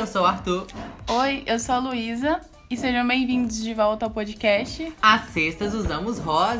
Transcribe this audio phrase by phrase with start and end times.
[0.00, 0.66] eu sou o Arthur.
[1.10, 2.40] Oi, eu sou a Luísa
[2.70, 4.90] e sejam bem-vindos de volta ao podcast.
[5.02, 6.56] Às sextas usamos rosa.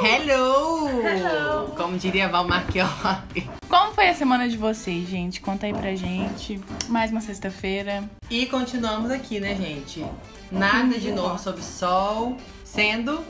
[0.00, 0.86] Hello!
[1.04, 1.74] Hello!
[1.76, 3.50] Como diria Val Marchiotti.
[3.68, 5.40] Como foi a semana de vocês, gente?
[5.40, 6.60] Conta aí pra gente.
[6.88, 8.04] Mais uma sexta-feira.
[8.30, 10.06] E continuamos aqui, né, gente?
[10.48, 13.20] Nada de novo sob sol, sendo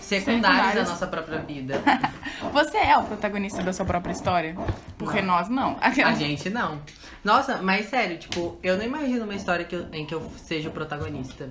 [0.00, 1.80] secundários da nossa própria vida.
[2.52, 4.56] Você é o protagonista da sua própria história?
[4.96, 5.34] Porque Não.
[5.34, 5.76] nós não.
[5.80, 6.80] A gente não.
[7.24, 10.68] Nossa, mas sério, tipo, eu não imagino uma história que eu- em que eu seja
[10.68, 11.50] o protagonista.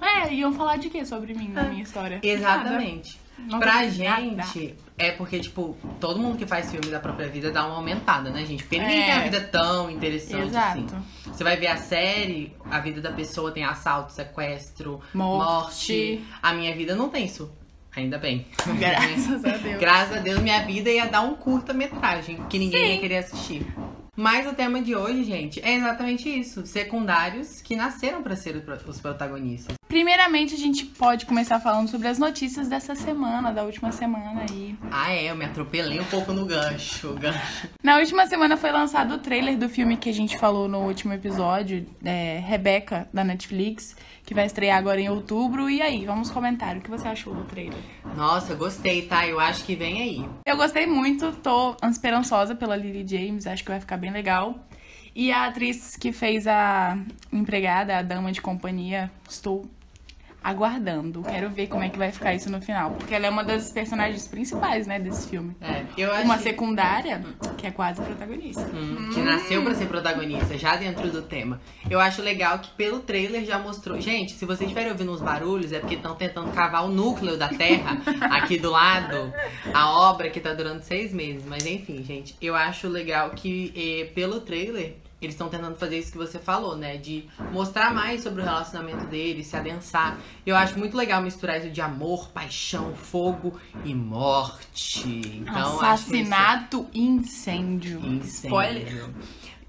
[0.00, 2.20] É, iam falar de quê sobre mim na minha história?
[2.22, 3.20] Exatamente.
[3.38, 7.66] Não pra gente, é porque, tipo, todo mundo que faz filme da própria vida dá
[7.66, 8.62] uma aumentada, né, gente?
[8.62, 9.04] Porque ninguém É.
[9.06, 10.78] tem a vida tão interessante Exato.
[10.78, 10.86] assim.
[11.26, 15.44] Você vai ver a série, a vida da pessoa tem assalto, sequestro, Morte.
[15.44, 16.24] morte.
[16.42, 17.50] A minha vida não tem isso.
[17.96, 18.46] Ainda bem.
[18.78, 19.78] Graças a Deus.
[19.80, 22.92] Graças a Deus, minha vida ia dar um curta-metragem que ninguém Sim.
[22.94, 23.66] ia querer assistir.
[24.16, 28.62] Mas o tema de hoje, gente, é exatamente isso: secundários que nasceram pra ser os
[28.62, 29.74] pro- os protagonistas.
[29.88, 34.74] Primeiramente, a gente pode começar falando sobre as notícias dessa semana, da última semana aí.
[34.90, 37.12] Ah, é, eu me atropelei um pouco no gancho.
[37.14, 37.68] Gancho.
[37.82, 41.12] Na última semana foi lançado o trailer do filme que a gente falou no último
[41.12, 45.68] episódio, é, Rebeca, da Netflix, que vai estrear agora em outubro.
[45.68, 47.78] E aí, vamos comentar o que você achou do trailer.
[48.16, 49.26] Nossa, eu gostei, tá?
[49.26, 50.28] Eu acho que vem aí.
[50.46, 54.58] Eu gostei muito, tô esperançosa pela Lily James, acho que vai ficar bem legal.
[55.14, 56.98] E a atriz que fez a
[57.32, 59.64] empregada, a dama de companhia, estou
[60.44, 61.22] aguardando.
[61.22, 62.90] Quero ver como é que vai ficar isso no final.
[62.90, 65.56] Porque ela é uma das personagens principais, né, desse filme.
[65.58, 67.24] É, eu acho Uma secundária
[67.56, 68.60] que é quase protagonista.
[68.60, 71.58] Hum, que nasceu pra ser protagonista, já dentro do tema.
[71.88, 73.98] Eu acho legal que pelo trailer já mostrou.
[73.98, 77.48] Gente, se vocês estiverem ouvindo uns barulhos, é porque estão tentando cavar o núcleo da
[77.48, 77.96] Terra
[78.30, 79.32] aqui do lado.
[79.72, 81.44] A obra que tá durando seis meses.
[81.46, 84.96] Mas enfim, gente, eu acho legal que eh, pelo trailer.
[85.24, 86.96] Eles estão tentando fazer isso que você falou, né?
[86.96, 90.18] De mostrar mais sobre o relacionamento deles, se adensar.
[90.46, 95.08] Eu acho muito legal misturar isso de amor, paixão, fogo e morte.
[95.08, 97.98] Então, Assassinato e incêndio.
[98.00, 98.24] Incêndio.
[98.24, 99.10] Spoiler.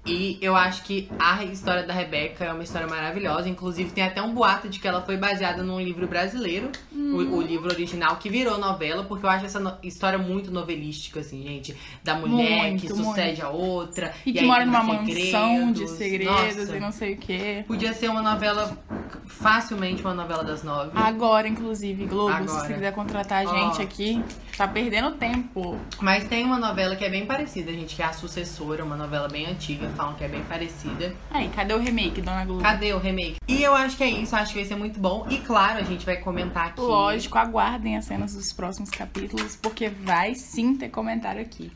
[0.06, 3.48] E eu acho que a história da Rebeca é uma história maravilhosa.
[3.48, 7.42] Inclusive, tem até um boato de que ela foi baseada num livro brasileiro, o, o
[7.42, 11.76] livro original, que virou novela, porque eu acho essa no- história muito novelística, assim, gente.
[12.04, 14.14] Da mulher Muito, que sucede a outra.
[14.24, 15.96] E que aí mora numa os mansão de segredos.
[15.96, 17.64] segredos Nossa, e não sei o quê.
[17.66, 18.76] Podia ser uma novela,
[19.26, 20.90] facilmente uma novela das nove.
[20.94, 22.60] Agora, inclusive, Globo, se Agora.
[22.68, 23.82] você quiser contratar a gente Ó.
[23.82, 24.22] aqui,
[24.56, 25.78] tá perdendo tempo.
[26.00, 29.28] Mas tem uma novela que é bem parecida, gente, que é A Sucessora, uma novela
[29.28, 31.14] bem antiga, falam que é bem parecida.
[31.30, 32.62] Aí, cadê o remake, Dona Globo?
[32.62, 33.36] Cadê o remake?
[33.48, 35.26] E eu acho que é isso, acho que vai ser muito bom.
[35.28, 36.80] E claro, a gente vai comentar aqui.
[36.80, 41.72] Lógico, aguardem as cenas dos próximos capítulos, porque vai sim ter comentário aqui.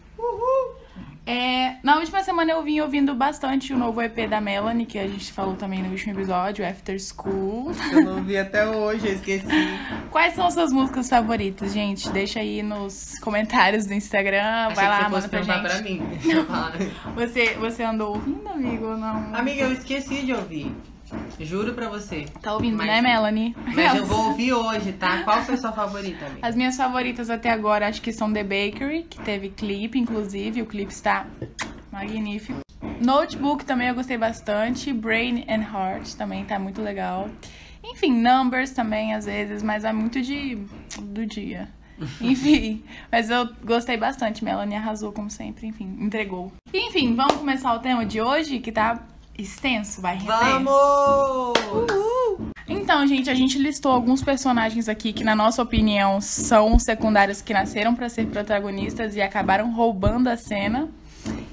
[1.30, 5.06] É, na última semana eu vim ouvindo bastante o novo EP da Melanie, que a
[5.06, 7.70] gente falou também no último episódio, After School.
[7.92, 9.46] Eu não vi até hoje, eu esqueci.
[10.10, 12.10] Quais são as suas músicas favoritas, gente?
[12.10, 15.98] Deixa aí nos comentários do Instagram, Achei vai que lá, você manda pra perguntar gente.
[15.98, 16.44] pra mim.
[16.46, 16.72] Falar.
[17.14, 19.34] Você, você andou ouvindo, amigo, ou não?
[19.34, 20.74] Amiga, eu esqueci de ouvir.
[21.38, 22.26] Juro pra você.
[22.42, 23.54] Tá ouvindo, Mas- né, Melanie?
[23.74, 25.22] Mas eu vou ouvir hoje, tá?
[25.22, 26.46] Qual foi a sua favorita, amiga?
[26.46, 30.62] As minhas favoritas até agora acho que são The Bakery, que teve clipe, inclusive.
[30.62, 31.26] O clipe está
[31.90, 32.60] magnífico.
[33.00, 34.92] Notebook também eu gostei bastante.
[34.92, 37.28] Brain and Heart também tá muito legal.
[37.82, 40.58] Enfim, Numbers também às vezes, mas é muito de
[41.00, 41.68] do dia.
[42.20, 44.42] Enfim, mas eu gostei bastante.
[44.44, 46.50] Melanie arrasou como sempre, enfim, entregou.
[46.72, 49.02] Enfim, vamos começar o tema de hoje, que tá
[49.40, 50.26] extenso, vai render.
[50.32, 51.58] Vamos!
[52.68, 57.52] Então, gente, a gente listou alguns personagens aqui que, na nossa opinião, são secundários que
[57.52, 60.88] nasceram pra ser protagonistas e acabaram roubando a cena.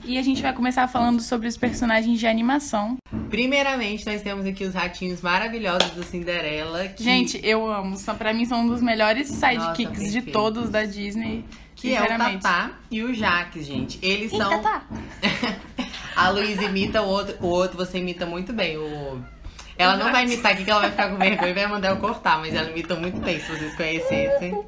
[0.06, 2.97] E a gente vai começar falando sobre os personagens de animação.
[3.30, 6.88] Primeiramente, nós temos aqui os ratinhos maravilhosos do Cinderela.
[6.88, 7.97] Que, Gente, eu amo.
[7.97, 10.32] São, pra mim, são um dos melhores sidekicks de perfeito.
[10.32, 11.44] todos da Disney.
[11.76, 12.08] que é o.
[12.08, 14.00] Tatá e o Jaques, gente.
[14.02, 14.50] Eles Ih, são.
[14.50, 14.84] Tatá.
[16.17, 18.75] A Luísa imita o outro, o outro você imita muito bem.
[18.75, 19.22] O...
[19.78, 21.97] Ela não vai imitar aqui que ela vai ficar com vergonha e vai mandar eu
[21.97, 24.64] cortar, mas ela imita muito bem, se vocês conhecessem.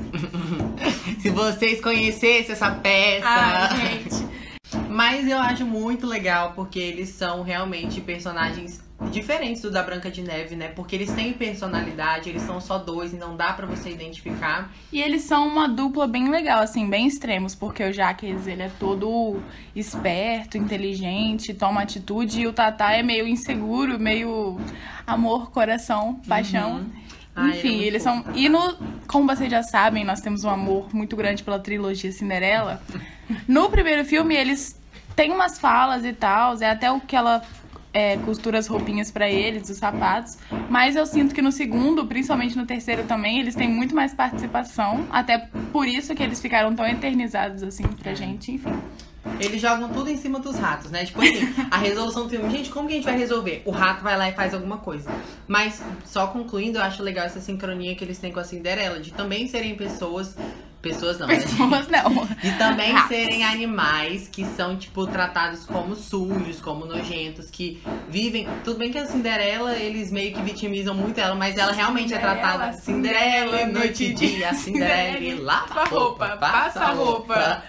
[1.20, 3.28] se vocês conhecessem essa peça.
[3.28, 4.41] Ai, gente.
[4.88, 8.80] Mas eu acho muito legal porque eles são realmente personagens
[9.10, 10.68] diferentes do da Branca de Neve, né?
[10.68, 14.70] Porque eles têm personalidade, eles são só dois e não dá pra você identificar.
[14.92, 18.70] E eles são uma dupla bem legal, assim, bem extremos, porque o Jaques, ele é
[18.78, 19.40] todo
[19.74, 24.58] esperto, inteligente, toma atitude, e o Tatá é meio inseguro, meio
[25.06, 26.76] amor, coração, paixão.
[26.76, 27.02] Uhum.
[27.36, 28.24] É Enfim, eles fofo.
[28.24, 28.34] são.
[28.34, 28.76] E no,
[29.06, 32.82] como vocês já sabem, nós temos um amor muito grande pela trilogia Cinderela.
[33.48, 34.78] No primeiro filme, eles
[35.16, 37.42] tem umas falas e tal, é até o que ela
[37.92, 40.38] é, costura as roupinhas para eles, os sapatos.
[40.68, 45.06] Mas eu sinto que no segundo, principalmente no terceiro também, eles têm muito mais participação.
[45.10, 45.38] Até
[45.72, 48.72] por isso que eles ficaram tão eternizados assim pra gente, enfim.
[49.38, 51.04] Eles jogam tudo em cima dos ratos, né?
[51.04, 53.62] Tipo assim, a resolução do filme, gente, como que a gente vai resolver?
[53.64, 55.10] O rato vai lá e faz alguma coisa.
[55.46, 59.12] Mas, só concluindo, eu acho legal essa sincronia que eles têm com a Cinderela, de
[59.12, 60.36] também serem pessoas.
[60.82, 61.36] Pessoas não, né?
[61.36, 62.28] Pessoas não.
[62.42, 68.48] E também serem animais que são, tipo, tratados como sujos, como nojentos, que vivem.
[68.64, 72.18] Tudo bem que a Cinderela, eles meio que vitimizam muito ela, mas ela realmente é
[72.18, 72.72] tratada.
[72.72, 77.62] Cinderela, noite e dia, Cinderela, lava a roupa, passa a roupa.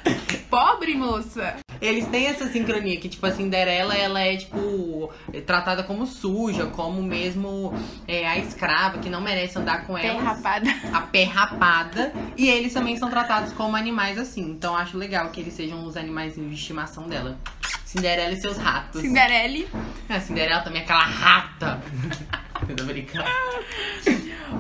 [0.50, 1.56] Pobre moça.
[1.82, 5.12] Eles têm essa sincronia que, tipo, a Cinderela, ela é, tipo,
[5.46, 7.74] tratada como suja, como mesmo
[8.08, 10.20] é, a escrava, que não merece andar com ela.
[10.20, 10.70] Derrapada.
[10.94, 12.14] A pé rapada.
[12.38, 14.42] E eles também são tratados como animais assim.
[14.42, 17.38] Então acho legal que eles sejam os animais de estimação dela.
[17.86, 19.02] Cinderela e seus ratos.
[19.02, 19.68] Cinderela.
[20.10, 21.82] A Cinderela também é aquela rata.
[22.68, 23.26] Eu tô brincando.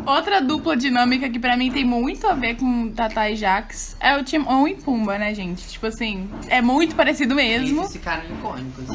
[0.05, 4.17] Outra dupla dinâmica que pra mim tem muito a ver com Tata e Jax é
[4.17, 5.67] o Timon e Pumba, né, gente?
[5.67, 7.81] Tipo assim, é muito parecido mesmo.
[7.81, 8.85] Esses ficaram icônicos.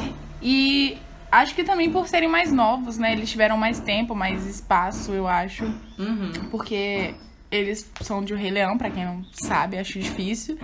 [0.41, 0.97] E
[1.31, 3.13] acho que também por serem mais novos, né?
[3.13, 5.65] Eles tiveram mais tempo, mais espaço, eu acho.
[5.97, 6.31] Uhum.
[6.51, 7.15] Porque
[7.51, 10.57] eles são de O Rei Leão, pra quem não sabe, acho difícil.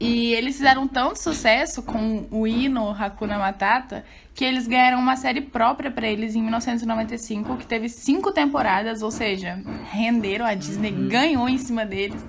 [0.00, 5.40] E eles fizeram tanto sucesso com o hino Hakuna Matata que eles ganharam uma série
[5.40, 9.60] própria pra eles em 1995, que teve cinco temporadas, ou seja,
[9.90, 12.24] renderam, a Disney ganhou em cima deles.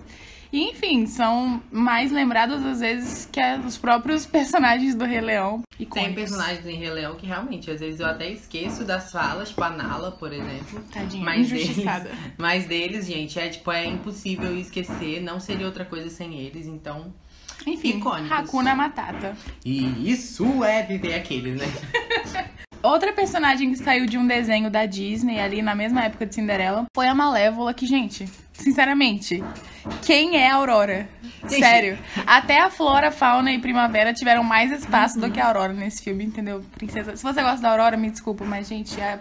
[0.51, 5.62] E, enfim, são mais lembrados às vezes que os próprios personagens do Rei Leão.
[5.78, 6.16] Tem icônicos.
[6.16, 9.69] personagens em Rei Leão que realmente, às vezes eu até esqueço das falas, tipo a
[9.69, 10.81] Nala, por exemplo.
[10.92, 12.10] Tadinha, Mas deles, injustiçada.
[12.38, 17.13] mas deles, gente, é tipo, é impossível esquecer, não seria outra coisa sem eles, então.
[17.68, 18.31] Enfim, Icônicos.
[18.31, 19.36] Hakuna Matata.
[19.66, 21.66] E isso é viver aqueles, né?
[22.81, 26.86] Outra personagem que saiu de um desenho da Disney ali na mesma época de Cinderela
[26.95, 28.30] foi a Malévola, que, gente,
[28.60, 29.44] sinceramente,
[30.04, 31.08] quem é a Aurora?
[31.50, 31.60] Gente.
[31.60, 31.98] Sério.
[32.28, 36.24] Até a Flora, Fauna e Primavera tiveram mais espaço do que a Aurora nesse filme,
[36.26, 36.64] entendeu?
[36.76, 37.16] Princesa.
[37.16, 39.20] Se você gosta da Aurora, me desculpa, mas, gente, é...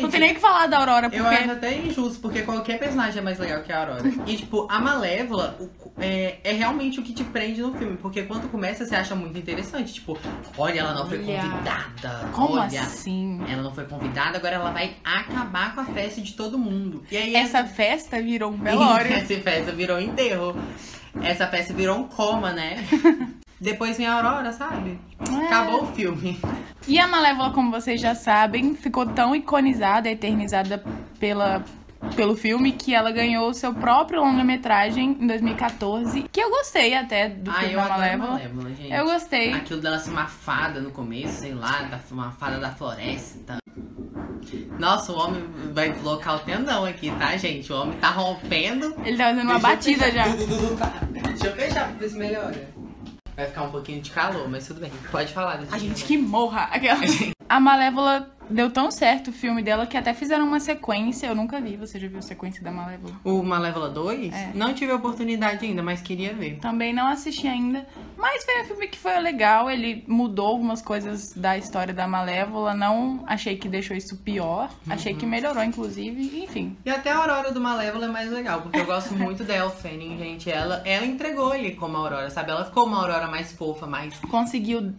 [0.00, 1.24] não tem nem o que falar da Aurora, porque.
[1.24, 4.02] Eu acho até injusto, porque qualquer personagem é mais legal que a Aurora.
[4.26, 7.96] E, tipo, a Malévola o- é, é realmente o que te prende no filme.
[7.96, 9.94] Porque quando começa, você acha muito interessante.
[9.94, 10.18] Tipo,
[10.58, 11.42] olha, ela não foi Olha.
[11.42, 12.28] convidada.
[12.32, 13.40] Como olha, assim?
[13.48, 17.04] Ela não foi convidada, agora ela vai acabar com a festa de todo mundo.
[17.10, 19.12] E aí Essa festa virou um velório.
[19.12, 20.56] Essa festa virou um enterro.
[21.22, 22.84] Essa festa virou um coma, né?
[23.60, 24.98] Depois vem a Aurora, sabe?
[25.30, 25.46] É.
[25.46, 26.38] Acabou o filme.
[26.88, 30.82] E a Malévola, como vocês já sabem, ficou tão iconizada, eternizada
[31.18, 31.64] pela,
[32.16, 36.24] pelo filme, que ela ganhou seu próprio longa-metragem em 2014.
[36.30, 38.30] Que eu gostei até do Ah, filme eu da Malévola.
[38.32, 38.92] Malévola, gente.
[38.92, 39.52] Eu gostei.
[39.52, 43.58] Aquilo dela ser uma fada no começo, sei lá, da- uma fada da floresta.
[44.78, 45.42] Nossa, o homem
[45.72, 47.72] vai deslocar o tendão aqui, tá, gente?
[47.72, 48.94] O homem tá rompendo.
[49.04, 50.26] Ele tá fazendo uma Deixa batida já.
[50.28, 52.68] Deixa eu fechar pra ver se melhora.
[53.36, 54.92] Vai ficar um pouquinho de calor, mas tudo bem.
[55.10, 56.68] Pode falar A gente que morra.
[56.70, 57.00] Aquela...
[57.48, 61.26] A Malévola deu tão certo o filme dela que até fizeram uma sequência.
[61.26, 61.76] Eu nunca vi.
[61.76, 63.14] Você já viu a sequência da Malévola?
[63.24, 64.32] O Malévola 2?
[64.34, 64.50] É.
[64.54, 66.58] Não tive a oportunidade ainda, mas queria ver.
[66.58, 67.86] Também não assisti ainda.
[68.16, 69.70] Mas foi um filme que foi legal.
[69.70, 72.74] Ele mudou algumas coisas da história da Malévola.
[72.74, 74.68] Não achei que deixou isso pior.
[74.88, 75.18] Achei Uhum.
[75.18, 76.42] que melhorou, inclusive.
[76.44, 76.76] Enfim.
[76.84, 80.18] E até a Aurora do Malévola é mais legal, porque eu gosto muito dela, Fanning,
[80.18, 80.50] gente.
[80.50, 82.50] Ela, ela entregou ele como Aurora, sabe?
[82.50, 84.14] Ela ficou uma Aurora mais fofa, mais.
[84.30, 84.92] Conseguiu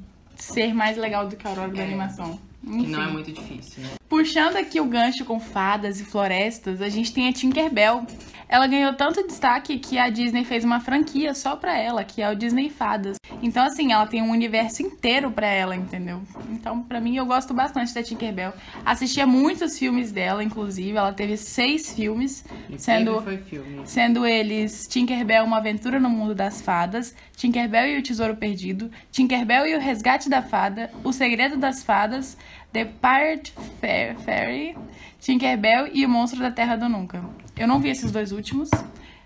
[0.44, 2.40] ser mais legal do que a Aurora da É.
[2.66, 2.78] animação.
[2.78, 2.92] que Enfim.
[2.92, 3.90] não é muito difícil, né?
[4.10, 8.06] Puxando aqui o gancho com fadas e florestas, a gente tem a Tinkerbell.
[8.48, 12.30] Ela ganhou tanto destaque que a Disney fez uma franquia só pra ela, que é
[12.30, 13.18] o Disney Fadas.
[13.42, 16.22] Então, assim, ela tem um universo inteiro pra ela, entendeu?
[16.52, 18.54] Então, pra mim, eu gosto bastante da Tinkerbell.
[18.86, 20.96] Assistia muitos filmes dela, inclusive.
[20.96, 23.82] Ela teve seis filmes, E sendo filme.
[23.84, 29.66] sendo eles Tinkerbell Uma Aventura no Mundo das Fadas, Tinkerbell e o Tesouro Perdido, Tinkerbell
[29.66, 32.38] e o Resgate da Fada, O Segredo das Fadas,
[32.84, 34.76] Fa- Fairy,
[35.20, 37.24] Tinkerbell e o Monstro da Terra do Nunca.
[37.56, 38.70] Eu não vi esses dois últimos,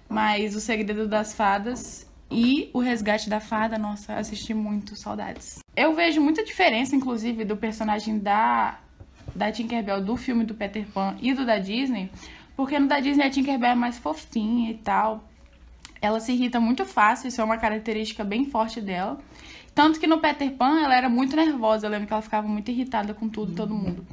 [0.07, 5.59] mas O Segredo das Fadas e O Resgate da Fada, nossa, assisti muito, saudades.
[5.75, 8.77] Eu vejo muita diferença, inclusive, do personagem da
[9.35, 12.09] da Tinkerbell do filme do Peter Pan e do da Disney,
[12.57, 15.23] porque no da Disney a Tinkerbell é mais fofinha e tal.
[16.01, 19.19] Ela se irrita muito fácil, isso é uma característica bem forte dela.
[19.79, 22.69] Tanto que no Peter Pan ela era muito nervosa, eu lembro que ela ficava muito
[22.69, 24.05] irritada com tudo todo mundo.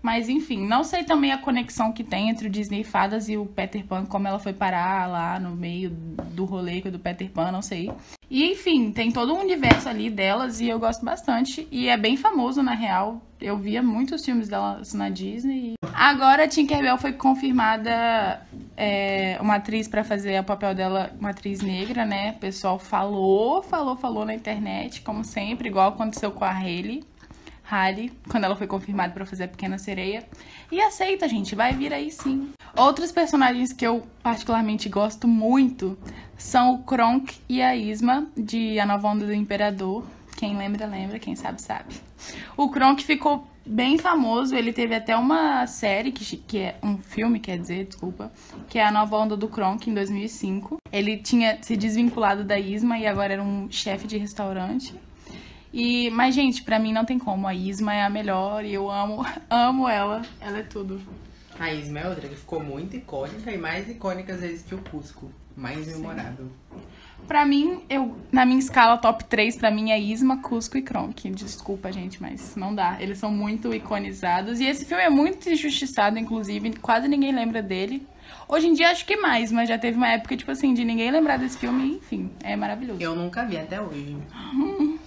[0.00, 3.44] Mas enfim, não sei também a conexão que tem entre o Disney Fadas e o
[3.44, 7.60] Peter Pan, como ela foi parar lá no meio do rolê do Peter Pan, não
[7.60, 7.92] sei.
[8.30, 11.68] E enfim, tem todo um universo ali delas e eu gosto bastante.
[11.70, 13.20] E é bem famoso, na real.
[13.38, 15.74] Eu via muitos filmes delas na Disney.
[15.92, 18.40] Agora a Tinkerbell foi confirmada
[18.76, 22.32] é, uma atriz para fazer o papel dela, uma atriz negra, né?
[22.32, 27.04] O pessoal falou, falou, falou na internet, como sempre, igual aconteceu com a Hailey.
[27.70, 30.24] Halle, quando ela foi confirmada para fazer a Pequena Sereia.
[30.72, 32.50] E aceita, gente, vai vir aí sim.
[32.76, 35.96] Outros personagens que eu particularmente gosto muito
[36.36, 40.04] são o Kronk e a Isma, de A Nova Onda do Imperador.
[40.36, 41.94] Quem lembra, lembra, quem sabe, sabe.
[42.56, 47.38] O Kronk ficou bem famoso, ele teve até uma série, que, que é um filme,
[47.38, 48.32] quer dizer, desculpa,
[48.68, 50.78] que é A Nova Onda do Kronk, em 2005.
[50.92, 54.94] Ele tinha se desvinculado da Isma e agora era um chefe de restaurante.
[55.72, 57.46] E, mas, gente, pra mim não tem como.
[57.46, 60.22] A Isma é a melhor e eu amo, amo ela.
[60.40, 61.00] Ela é tudo.
[61.58, 64.78] A Isma é outra que ficou muito icônica e mais icônica às vezes que o
[64.78, 65.30] Cusco.
[65.56, 66.48] Mais memorável.
[67.26, 71.30] Pra mim, eu, na minha escala top 3, pra mim é Isma, Cusco e Kronk.
[71.30, 72.96] Desculpa, gente, mas não dá.
[73.00, 74.60] Eles são muito iconizados.
[74.60, 76.76] E esse filme é muito injustiçado, inclusive.
[76.78, 78.06] Quase ninguém lembra dele.
[78.48, 81.10] Hoje em dia acho que mais, mas já teve uma época, tipo assim, de ninguém
[81.10, 81.96] lembrar desse filme.
[81.96, 83.00] Enfim, é maravilhoso.
[83.00, 84.16] Eu nunca vi até hoje.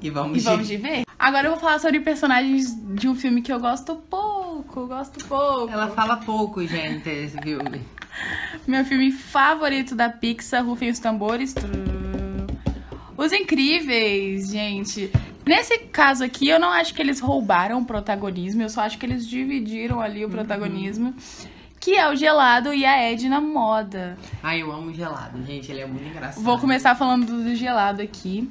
[0.00, 1.04] E vamos, e vamos de ver?
[1.18, 5.72] Agora eu vou falar sobre personagens de um filme que eu gosto pouco, gosto pouco.
[5.72, 7.80] Ela fala pouco, gente, esse filme.
[8.66, 11.54] Meu filme favorito da Pixar, Rufem os Tambores.
[13.16, 15.10] Os Incríveis, gente.
[15.44, 19.06] Nesse caso aqui, eu não acho que eles roubaram o protagonismo, eu só acho que
[19.06, 21.08] eles dividiram ali o protagonismo.
[21.08, 21.48] Uhum.
[21.80, 24.18] Que é o gelado e a Edna Moda.
[24.42, 25.70] Ai, eu amo gelado, gente.
[25.70, 26.42] Ele é muito engraçado.
[26.42, 28.50] Vou começar falando do gelado aqui.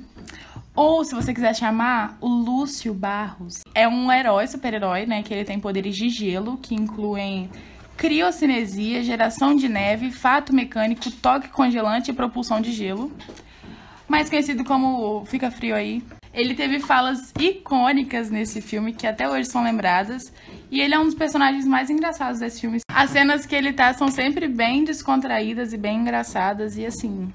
[0.77, 3.61] Ou, se você quiser chamar, o Lúcio Barros.
[3.73, 5.23] É um herói, super-herói, né?
[5.23, 7.49] Que ele tem poderes de gelo, que incluem
[7.97, 13.11] criocinesia, geração de neve, fato mecânico, toque congelante e propulsão de gelo.
[14.07, 16.03] Mais conhecido como Fica Frio Aí.
[16.31, 20.31] Ele teve falas icônicas nesse filme, que até hoje são lembradas.
[20.69, 22.81] E ele é um dos personagens mais engraçados desse filme.
[22.87, 26.77] As cenas que ele tá são sempre bem descontraídas e bem engraçadas.
[26.77, 27.33] E assim,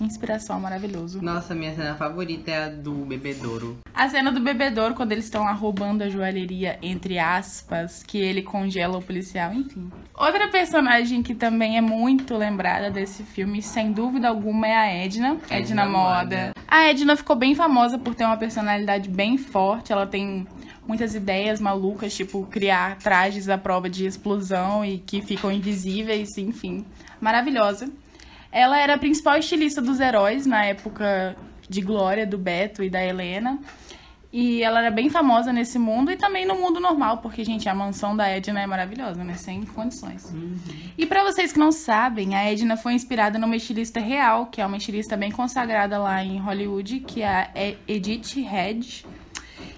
[0.00, 1.22] Inspiração, maravilhoso.
[1.22, 3.78] Nossa, minha cena favorita é a do bebedouro.
[3.94, 8.42] A cena do bebedouro, quando eles estão lá roubando a joalheria, entre aspas, que ele
[8.42, 9.90] congela o policial, enfim.
[10.16, 15.36] Outra personagem que também é muito lembrada desse filme, sem dúvida alguma, é a Edna.
[15.48, 16.22] Edna, Edna Moda.
[16.22, 16.54] Moda.
[16.66, 19.92] A Edna ficou bem famosa por ter uma personalidade bem forte.
[19.92, 20.46] Ela tem
[20.86, 26.84] muitas ideias malucas, tipo criar trajes à prova de explosão e que ficam invisíveis, enfim.
[27.20, 27.90] Maravilhosa.
[28.54, 31.34] Ela era a principal estilista dos heróis na época
[31.68, 33.58] de glória do Beto e da Helena.
[34.32, 37.74] E ela era bem famosa nesse mundo e também no mundo normal, porque, gente, a
[37.74, 39.34] mansão da Edna é maravilhosa, né?
[39.34, 40.30] Sem condições.
[40.32, 40.56] Uhum.
[40.96, 44.66] E para vocês que não sabem, a Edna foi inspirada numa estilista real, que é
[44.66, 47.48] uma estilista bem consagrada lá em Hollywood, que é a
[47.88, 49.04] Edith Head.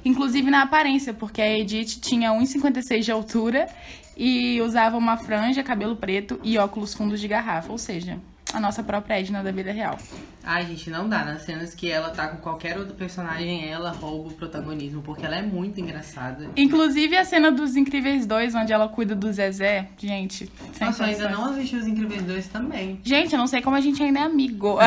[0.04, 3.68] Inclusive na aparência, porque a Edith tinha 1,56 de altura
[4.14, 8.18] e usava uma franja, cabelo preto e óculos fundos de garrafa, ou seja,
[8.52, 9.98] a nossa própria Edna da vida real.
[10.44, 11.24] Ai, gente, não dá.
[11.24, 15.36] Nas cenas que ela tá com qualquer outro personagem, ela rouba o protagonismo, porque ela
[15.36, 16.48] é muito engraçada.
[16.56, 20.50] Inclusive a cena dos Incríveis 2, onde ela cuida do Zezé, gente.
[20.80, 23.00] Nossa, eu ainda não assisti os Incríveis 2 também.
[23.02, 24.78] Gente, eu não sei como a gente ainda é amigo.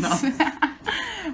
[0.00, 0.32] Nossa.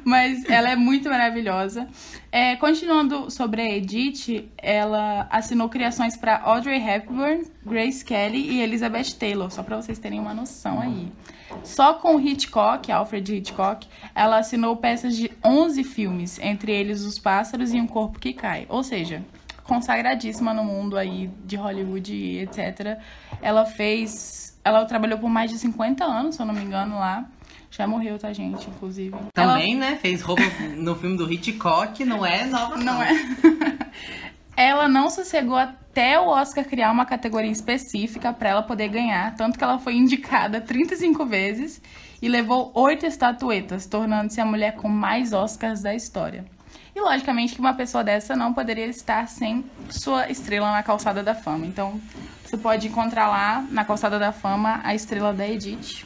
[0.05, 1.87] Mas ela é muito maravilhosa.
[2.31, 9.15] É, continuando sobre a Edith, ela assinou criações para Audrey Hepburn, Grace Kelly e Elizabeth
[9.19, 11.11] Taylor, só para vocês terem uma noção aí.
[11.65, 17.73] Só com Hitchcock, Alfred Hitchcock, ela assinou peças de 11 filmes, entre eles Os Pássaros
[17.73, 18.67] e Um Corpo que Cai.
[18.69, 19.23] Ou seja,
[19.65, 22.99] consagradíssima no mundo aí de Hollywood e etc.
[23.41, 24.59] Ela fez.
[24.65, 27.27] Ela trabalhou por mais de 50 anos, se eu não me engano, lá.
[27.71, 29.15] Já morreu, tá, gente, inclusive.
[29.35, 29.91] Também, ela...
[29.91, 29.97] né?
[29.97, 30.43] Fez roubo
[30.77, 32.77] no filme do Hitchcock, não é nova.
[32.77, 33.13] Não, não é.
[34.59, 39.57] ela não sossegou até o Oscar criar uma categoria específica para ela poder ganhar, tanto
[39.57, 41.81] que ela foi indicada 35 vezes
[42.21, 46.45] e levou oito estatuetas, tornando-se a mulher com mais Oscars da história.
[46.93, 51.37] E logicamente que uma pessoa dessa não poderia estar sem sua estrela na calçada da
[51.37, 51.65] fama.
[51.65, 52.01] Então,
[52.45, 56.05] você pode encontrar lá na calçada da fama a estrela da Edith.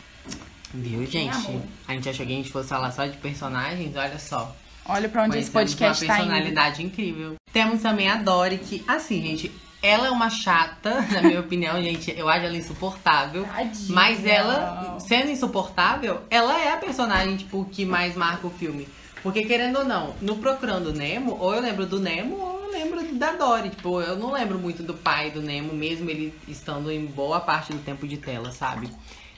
[0.75, 1.59] Viu, gente?
[1.89, 4.55] A gente achou que a gente fosse falar só de personagens, olha só.
[4.87, 6.25] Olha pra onde esse podcast tá indo.
[6.25, 7.37] uma personalidade incrível.
[7.53, 12.13] Temos também a Dory, que, assim, gente, ela é uma chata, na minha opinião, gente.
[12.17, 13.45] Eu acho ela insuportável.
[13.45, 13.95] Tadinha.
[13.95, 18.89] Mas ela, sendo insuportável, ela é a personagem, tipo, que mais marca o filme.
[19.23, 23.15] Porque, querendo ou não, no Procurando Nemo, ou eu lembro do Nemo, ou eu lembro
[23.15, 23.71] da Dory.
[23.71, 27.73] Tipo, eu não lembro muito do pai do Nemo, mesmo ele estando em boa parte
[27.73, 28.91] do tempo de tela, sabe?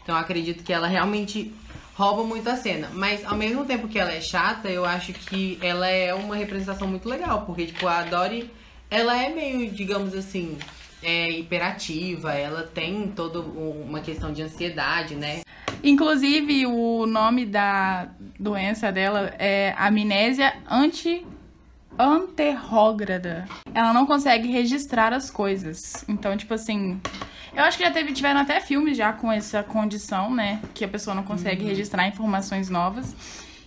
[0.02, 1.52] Então eu acredito que ela realmente
[1.94, 2.90] rouba muito a cena.
[2.92, 6.86] Mas ao mesmo tempo que ela é chata, eu acho que ela é uma representação
[6.86, 7.42] muito legal.
[7.46, 8.50] Porque, tipo, a Dory,
[8.90, 10.58] ela é meio, digamos assim,
[11.02, 15.40] é, hiperativa, ela tem toda uma questão de ansiedade, né?
[15.82, 18.08] Inclusive, o nome da
[18.38, 21.26] doença dela é amnésia anti
[21.98, 23.46] anterrógrada.
[23.74, 26.04] Ela não consegue registrar as coisas.
[26.08, 27.00] Então, tipo assim,
[27.54, 30.60] eu acho que já teve, tiveram até filmes já com essa condição, né?
[30.74, 31.68] Que a pessoa não consegue uhum.
[31.68, 33.14] registrar informações novas.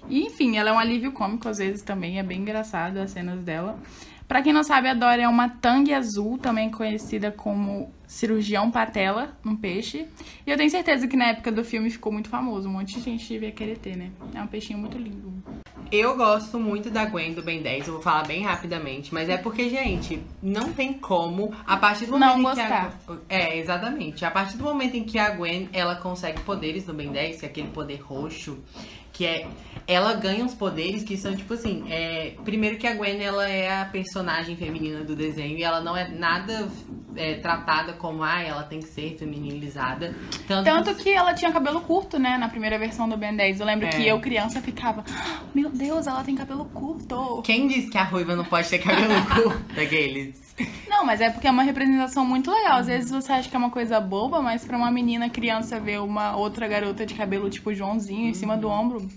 [0.09, 2.19] E, enfim, ela é um alívio cômico, às vezes também.
[2.19, 3.77] É bem engraçado as cenas dela.
[4.27, 9.37] Para quem não sabe, a Dory é uma tangue azul, também conhecida como cirurgião patela,
[9.45, 10.07] um peixe.
[10.45, 12.67] E eu tenho certeza que na época do filme ficou muito famoso.
[12.67, 14.09] Um monte de gente devia querer ter, né?
[14.33, 15.33] É um peixinho muito lindo.
[15.91, 19.37] Eu gosto muito da Gwen do Ben 10, eu vou falar bem rapidamente, mas é
[19.37, 22.99] porque, gente, não tem como, a partir do momento não em gostar.
[23.05, 24.25] que a É, exatamente.
[24.25, 27.45] A partir do momento em que a Gwen, ela consegue poderes no Ben 10, que
[27.45, 28.57] é aquele poder roxo,
[29.17, 29.47] que é
[29.87, 33.81] ela ganha uns poderes que são tipo assim, é, primeiro que a Gwen ela é
[33.81, 36.67] a personagem feminina do desenho e ela não é nada
[37.15, 40.13] é, tratada como ah, ela tem que ser feminilizada.
[40.45, 43.61] Tanto, Tanto que ela tinha cabelo curto, né, na primeira versão do Ben 10.
[43.61, 43.89] Eu lembro é.
[43.89, 47.41] que eu criança ficava, ah, meu Deus, ela tem cabelo curto.
[47.43, 49.61] Quem disse que a ruiva não pode ter cabelo curto?
[49.79, 50.46] Aqueles.
[50.87, 52.79] Não, mas é porque é uma representação muito legal.
[52.79, 55.99] Às vezes você acha que é uma coisa boba, mas pra uma menina criança ver
[56.01, 58.29] uma outra garota de cabelo tipo Joãozinho uhum.
[58.29, 59.07] em cima do ombro,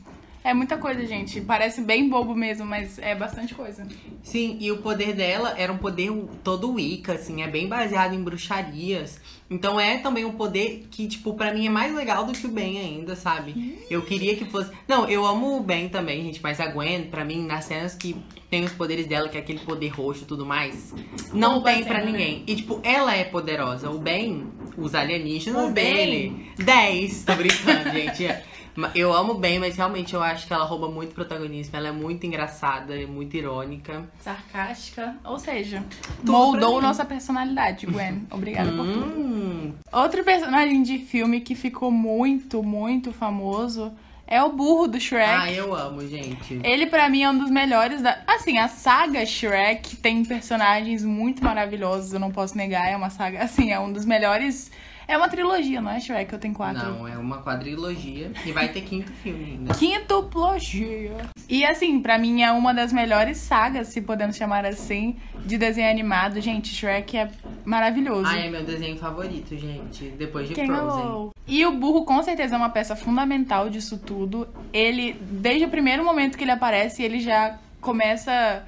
[0.43, 1.41] é muita coisa, gente.
[1.41, 3.87] Parece bem bobo mesmo, mas é bastante coisa.
[4.23, 6.11] Sim, e o poder dela era um poder
[6.43, 9.21] todo Wicca, assim, é bem baseado em bruxarias.
[9.51, 12.51] Então é também um poder que, tipo, para mim é mais legal do que o
[12.51, 13.79] Ben ainda, sabe?
[13.91, 14.71] Eu queria que fosse.
[14.87, 18.17] Não, eu amo o Ben também, gente, mas a Gwen, para mim, nas cenas que
[18.49, 20.95] tem os poderes dela, que é aquele poder roxo e tudo mais,
[21.33, 22.39] não tem para ninguém.
[22.39, 22.45] Né?
[22.47, 23.91] E, tipo, ela é poderosa.
[23.91, 26.51] O Ben, os alienígenas o dele.
[26.57, 28.50] 10, tô brincando, gente.
[28.95, 31.77] Eu amo bem, mas realmente eu acho que ela rouba muito protagonismo.
[31.77, 34.05] Ela é muito engraçada, muito irônica.
[34.21, 35.17] Sarcástica.
[35.25, 35.85] Ou seja,
[36.19, 38.27] Tudo moldou nossa personalidade, Gwen.
[38.31, 39.21] Obrigada por tudo.
[39.21, 39.75] Hum.
[39.93, 43.93] Outro personagem de filme que ficou muito, muito famoso
[44.31, 45.29] é o burro do Shrek.
[45.29, 46.61] Ah, eu amo, gente.
[46.63, 51.43] Ele para mim é um dos melhores da, assim, a saga Shrek tem personagens muito
[51.43, 54.71] maravilhosos, eu não posso negar, é uma saga, assim, é um dos melhores
[55.11, 56.33] é uma trilogia, não é, Shrek?
[56.33, 56.89] Eu tenho quatro.
[56.89, 58.31] Não, é uma quadrilogia.
[58.47, 59.75] E vai ter quinto filme ainda.
[59.75, 61.17] Quintuplogia.
[61.49, 65.91] E assim, pra mim é uma das melhores sagas, se podemos chamar assim, de desenho
[65.91, 66.41] animado.
[66.41, 67.31] Gente, Shrek é
[67.65, 68.31] maravilhoso.
[68.31, 70.11] Ah, é meu desenho favorito, gente.
[70.11, 71.03] Depois de Quem Frozen.
[71.03, 71.35] Amou?
[71.47, 74.47] E o burro com certeza é uma peça fundamental disso tudo.
[74.73, 78.65] Ele, desde o primeiro momento que ele aparece, ele já começa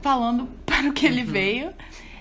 [0.00, 1.26] falando para o que ele uhum.
[1.26, 1.72] veio.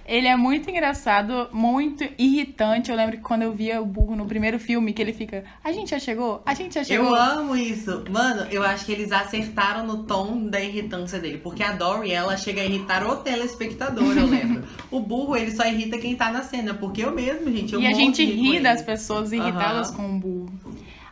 [0.08, 2.90] Ele é muito engraçado, muito irritante.
[2.90, 5.72] Eu lembro que quando eu via o burro no primeiro filme, que ele fica, a
[5.74, 6.42] gente já chegou?
[6.46, 7.08] A gente já chegou?
[7.08, 8.06] Eu amo isso.
[8.10, 11.40] Mano, eu acho que eles acertaram no tom da irritância dele.
[11.40, 14.64] Porque a Dory, ela chega a irritar o telespectador, eu lembro.
[14.90, 16.74] o burro, ele só irrita quem tá na cena.
[16.74, 19.96] Porque eu mesmo, gente, eu E a gente ri das pessoas irritadas uhum.
[19.96, 20.54] com o burro.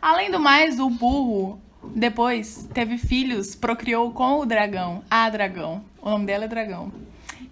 [0.02, 1.60] Além do mais, o burro
[1.94, 5.84] depois teve filhos, procriou com o dragão, a dragão.
[6.02, 6.92] O nome dela é dragão.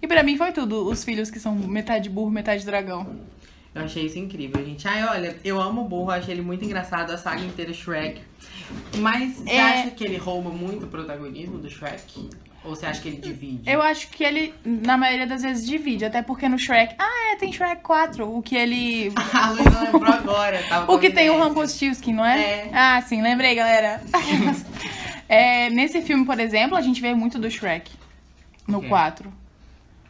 [0.04, 3.06] E pra mim foi tudo, os filhos que são metade burro, metade dragão.
[3.74, 4.86] Eu achei isso incrível, gente.
[4.86, 8.20] Ai, olha, eu amo o burro, achei ele muito engraçado, a saga inteira Shrek.
[8.98, 9.62] Mas você é...
[9.62, 12.28] acha que ele rouba muito o protagonismo do Shrek?
[12.62, 13.62] Ou você acha que ele divide?
[13.66, 16.04] Eu acho que ele, na maioria das vezes, divide.
[16.04, 16.96] Até porque no Shrek.
[16.98, 18.30] Ah, é, tem Shrek 4.
[18.30, 19.10] O que ele.
[19.32, 20.62] ah, Luísa lembrou agora.
[20.68, 22.42] Tava o que tem o Rumpelstiltskin, não é?
[22.42, 22.70] é?
[22.74, 24.02] Ah, sim, lembrei, galera.
[25.26, 27.90] é, nesse filme, por exemplo, a gente vê muito do Shrek.
[28.68, 28.90] No okay.
[28.90, 29.43] 4.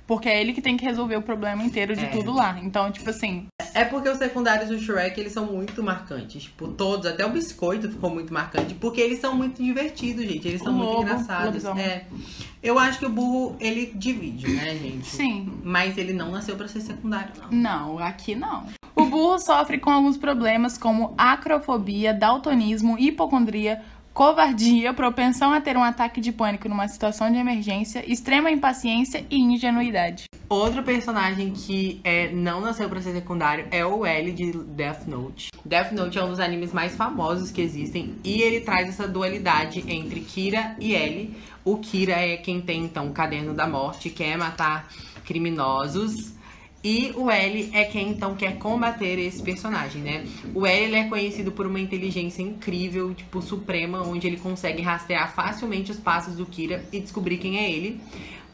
[0.07, 2.09] Porque é ele que tem que resolver o problema inteiro de é.
[2.09, 2.59] tudo lá.
[2.63, 3.47] Então, tipo assim.
[3.73, 6.43] É porque os secundários do Shrek, eles são muito marcantes.
[6.45, 8.75] Tipo, todos, até o biscoito ficou muito marcante.
[8.75, 10.47] Porque eles são muito divertidos, gente.
[10.47, 11.65] Eles são o muito lobo, engraçados.
[11.65, 12.07] É.
[12.63, 15.07] Eu acho que o burro, ele divide, né, gente?
[15.07, 15.53] Sim.
[15.63, 17.51] Mas ele não nasceu para ser secundário, não.
[17.51, 18.67] Não, aqui não.
[18.97, 23.83] O burro sofre com alguns problemas como acrofobia, daltonismo, hipocondria,
[24.15, 29.37] covardia, propensão a ter um ataque de pânico numa situação de emergência, extrema impaciência e
[29.37, 30.27] ingenuidade.
[30.49, 35.51] Outro personagem que é, não nasceu para ser secundário é o L de Death Note.
[35.65, 39.85] Death Note é um dos animes mais famosos que existem e ele traz essa dualidade
[39.89, 41.37] entre Kira e L.
[41.65, 44.89] O Kira é quem tem então o caderno da morte, quer matar
[45.25, 46.34] criminosos
[46.85, 50.27] e o L é quem então quer combater esse personagem, né?
[50.55, 55.91] O L é conhecido por uma inteligência incrível, tipo suprema, onde ele consegue rastrear facilmente
[55.91, 58.01] os passos do Kira e descobrir quem é ele.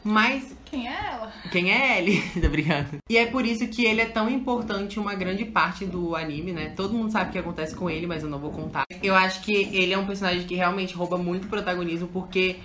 [0.03, 1.33] Mas Quem é ela?
[1.51, 2.21] Quem é ele?
[2.41, 2.97] Tô brincando.
[3.09, 6.69] E é por isso que ele é tão importante, uma grande parte do anime, né?
[6.75, 8.85] Todo mundo sabe o que acontece com ele, mas eu não vou contar.
[9.03, 12.55] Eu acho que ele é um personagem que realmente rouba muito protagonismo, porque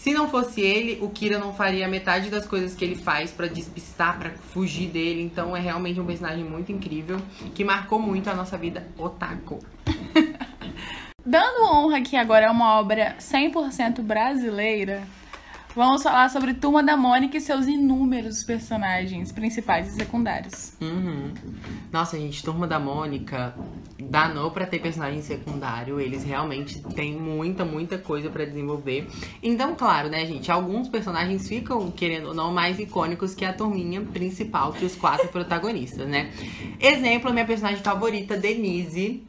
[0.00, 3.46] se não fosse ele, o Kira não faria metade das coisas que ele faz pra
[3.46, 5.20] despistar, pra fugir dele.
[5.20, 7.20] Então é realmente um personagem muito incrível,
[7.54, 9.58] que marcou muito a nossa vida otaku.
[11.24, 15.02] Dando honra aqui agora a uma obra 100% brasileira,
[15.74, 20.72] vamos falar sobre Turma da Mônica e seus inúmeros personagens principais e secundários.
[20.80, 21.32] Uhum.
[21.92, 23.54] Nossa, gente, Turma da Mônica
[23.98, 26.00] danou pra ter personagem secundário.
[26.00, 29.06] Eles realmente têm muita, muita coisa pra desenvolver.
[29.42, 30.50] Então, claro, né, gente?
[30.50, 35.28] Alguns personagens ficam, querendo ou não, mais icônicos que a turminha principal, que os quatro
[35.32, 36.30] protagonistas, né?
[36.80, 39.22] Exemplo, a minha personagem favorita, Denise.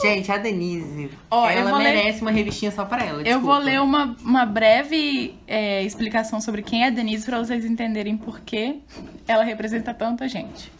[0.00, 3.22] Gente, a Denise, eu ela vou ler- merece uma revistinha só pra ela.
[3.22, 3.58] Eu vou desculpa.
[3.58, 8.80] ler uma, uma breve é, explicação sobre quem é Denise pra vocês entenderem por que
[9.26, 10.70] ela representa tanta gente.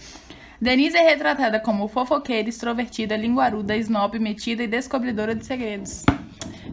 [0.60, 6.04] Denise é retratada como fofoqueira, extrovertida, linguaruda, snob, metida e descobridora de segredos.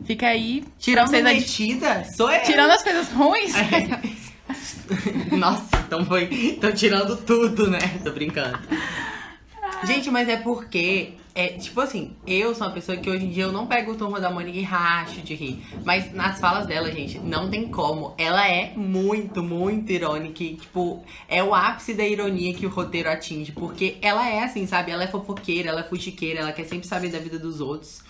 [0.06, 0.64] Fica aí.
[0.78, 2.44] Tirando vocês ad- metida, sou eu.
[2.44, 3.54] Tirando as coisas ruins.
[5.32, 6.26] Nossa, então foi.
[6.26, 7.80] Estão tirando tudo, né?
[8.04, 8.60] Tô brincando.
[9.86, 11.14] Gente, mas é porque.
[11.36, 13.96] É, tipo assim, eu sou uma pessoa que hoje em dia eu não pego o
[13.96, 15.64] turma da Mônica e racho de rir.
[15.86, 18.16] Mas nas falas dela, gente, não tem como.
[18.18, 20.44] Ela é muito, muito irônica.
[20.44, 23.52] E, tipo, é o ápice da ironia que o roteiro atinge.
[23.52, 24.92] Porque ela é assim, sabe?
[24.92, 28.02] Ela é fofoqueira, ela é fuxiqueira, ela quer sempre saber da vida dos outros.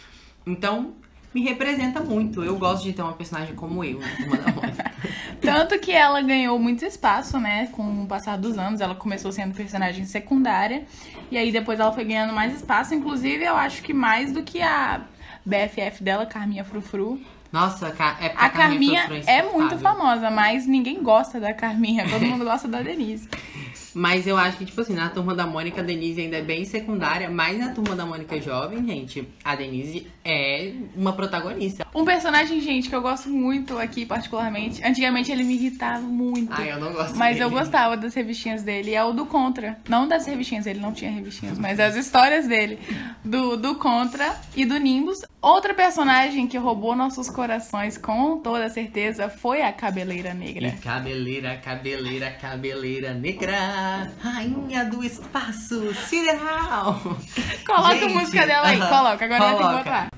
[0.46, 0.94] Então,
[1.38, 2.44] me representa muito.
[2.44, 4.92] Eu gosto de ter uma personagem como eu, na turma da Mônica.
[5.40, 7.68] Tanto que ela ganhou muito espaço, né?
[7.72, 8.82] Com o passar dos anos.
[8.82, 10.86] Ela começou sendo personagem secundária.
[11.30, 12.96] E aí depois ela foi ganhando mais espaço.
[12.96, 15.02] Inclusive, eu acho que mais do que a
[15.46, 17.22] BFF dela, Carminha Frufru.
[17.52, 19.54] Nossa, é porque A Carminha foi é insuportável.
[19.60, 22.10] muito famosa, mas ninguém gosta da Carminha.
[22.10, 23.30] Todo mundo gosta da Denise.
[23.98, 26.64] Mas eu acho que, tipo assim, na turma da Mônica, a Denise ainda é bem
[26.66, 31.88] secundária, mas na turma da Mônica jovem, gente, a Denise é uma protagonista.
[31.96, 34.86] Um personagem, gente, que eu gosto muito aqui, particularmente.
[34.86, 36.54] Antigamente ele me irritava muito.
[36.54, 37.46] Ai, eu não gosto Mas dele.
[37.46, 38.94] eu gostava das revistinhas dele.
[38.94, 39.80] É o do Contra.
[39.90, 42.78] Não das revistinhas, ele não tinha revistinhas, mas as histórias dele.
[43.26, 45.22] Do, do Contra e do Nimbus.
[45.42, 50.68] Outra personagem que roubou nossos corações com toda certeza foi a Cabeleira Negra.
[50.68, 53.58] E cabeleira, cabeleira, cabeleira negra,
[54.22, 57.00] rainha do espaço sideral.
[57.66, 59.26] Coloca Gente, a música dela aí, aham, coloca.
[59.26, 59.84] Agora eu vou ter que coloca.
[59.84, 60.10] botar.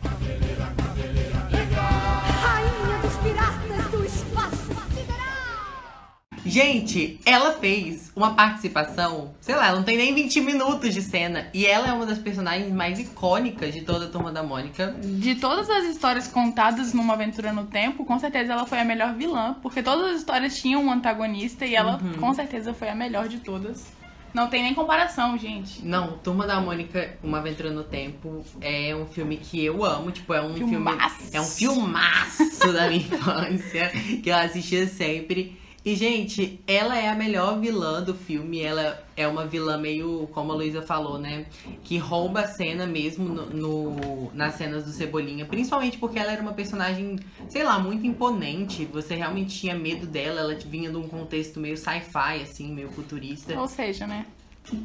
[6.50, 11.48] Gente, ela fez uma participação, sei lá, não tem nem 20 minutos de cena.
[11.54, 14.96] E ela é uma das personagens mais icônicas de toda a turma da Mônica.
[15.04, 19.14] De todas as histórias contadas numa aventura no tempo, com certeza ela foi a melhor
[19.16, 22.14] vilã, porque todas as histórias tinham um antagonista e ela Uhum.
[22.14, 23.86] com certeza foi a melhor de todas.
[24.34, 25.84] Não tem nem comparação, gente.
[25.84, 30.12] Não, Turma da Mônica, Uma Aventura no Tempo é um filme que eu amo.
[30.12, 31.16] Tipo, é um Filmaço.
[31.16, 31.30] filme.
[31.34, 33.90] É um filmaço da minha infância
[34.22, 35.58] que eu assistia sempre.
[35.90, 38.62] E, gente, ela é a melhor vilã do filme.
[38.62, 41.46] Ela é uma vilã meio, como a Luísa falou, né?
[41.84, 45.46] Que rouba a cena mesmo no, no- nas cenas do Cebolinha.
[45.46, 47.18] Principalmente porque ela era uma personagem,
[47.50, 48.86] sei lá, muito imponente.
[48.94, 50.42] Você realmente tinha medo dela.
[50.42, 53.60] Ela vinha de um contexto meio sci-fi, assim, meio futurista.
[53.60, 54.26] Ou seja, né?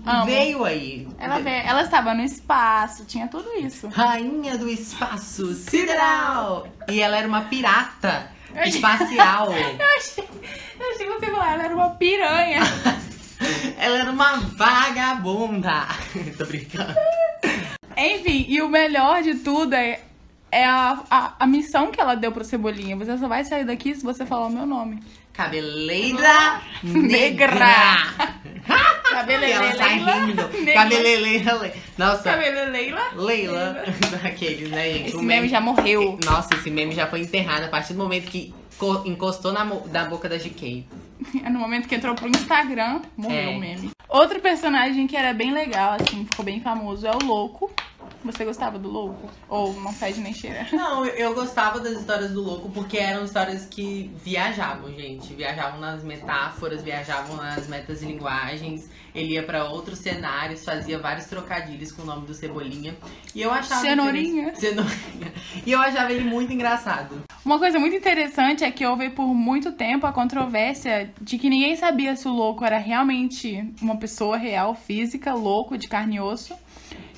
[0.07, 0.25] Amo.
[0.25, 1.07] Veio aí.
[1.19, 3.89] Ela, veio, ela estava no espaço, tinha tudo isso.
[3.89, 6.67] Rainha do espaço sideral.
[6.89, 8.33] E ela era uma pirata
[8.65, 9.53] espacial.
[9.55, 10.25] Eu achei,
[10.79, 12.61] eu achei que você falou, ela era uma piranha.
[13.79, 15.87] ela era uma vagabunda.
[16.37, 16.95] Tô brincando.
[17.97, 20.01] Enfim, e o melhor de tudo é,
[20.51, 22.97] é a, a, a missão que ela deu pro Cebolinha.
[22.97, 25.01] Você só vai sair daqui se você falar o meu nome.
[25.35, 27.97] Cabeleira Negra.
[29.11, 29.65] Cabeleleila.
[29.67, 30.43] ela sai rindo.
[31.99, 32.23] Nossa.
[32.31, 33.01] Cabeleleila.
[33.17, 33.85] Leila.
[34.23, 35.09] Daqueles, né, gente?
[35.09, 36.19] Esse O meme já morreu.
[36.25, 40.05] Nossa, esse meme já foi enterrado a partir do momento que co- encostou na, na
[40.07, 40.87] boca da GK.
[41.51, 43.55] No momento que entrou pro Instagram, morreu É.
[43.57, 43.91] o meme.
[44.09, 47.73] Outro personagem que era bem legal, assim, ficou bem famoso, é o Louco.
[48.25, 49.29] Você gostava do Louco?
[49.49, 50.67] Ou não fede nem cheira?
[50.73, 55.35] Não, eu- gostava das histórias do louco porque eram histórias que viajavam, gente.
[55.35, 58.89] Viajavam nas metáforas, viajavam nas metas de linguagens.
[59.15, 62.97] Ele ia pra outros cenários, fazia vários trocadilhos com o nome do Cebolinha.
[63.35, 63.81] E eu achava.
[63.81, 64.49] Cenourinha.
[64.49, 65.33] ele- Cenourinha.
[65.67, 67.23] E eu achava ele muito engraçado.
[67.45, 71.77] Uma coisa muito interessante é que houve por muito tempo a controvérsia de que ninguém
[71.77, 76.55] sabia se o louco era realmente uma pessoa real, física, louco, de carne e osso.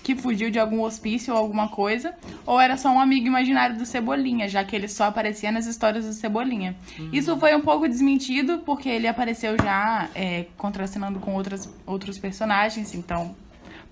[0.06, 2.14] Que fugiu de algum hospício ou alguma coisa,
[2.46, 6.06] ou era só um amigo imaginário do Cebolinha, já que ele só aparecia nas histórias
[6.06, 6.76] do Cebolinha.
[7.12, 12.94] Isso foi um pouco desmentido, porque ele apareceu já é, contracenando com outras, outros personagens,
[12.94, 13.34] então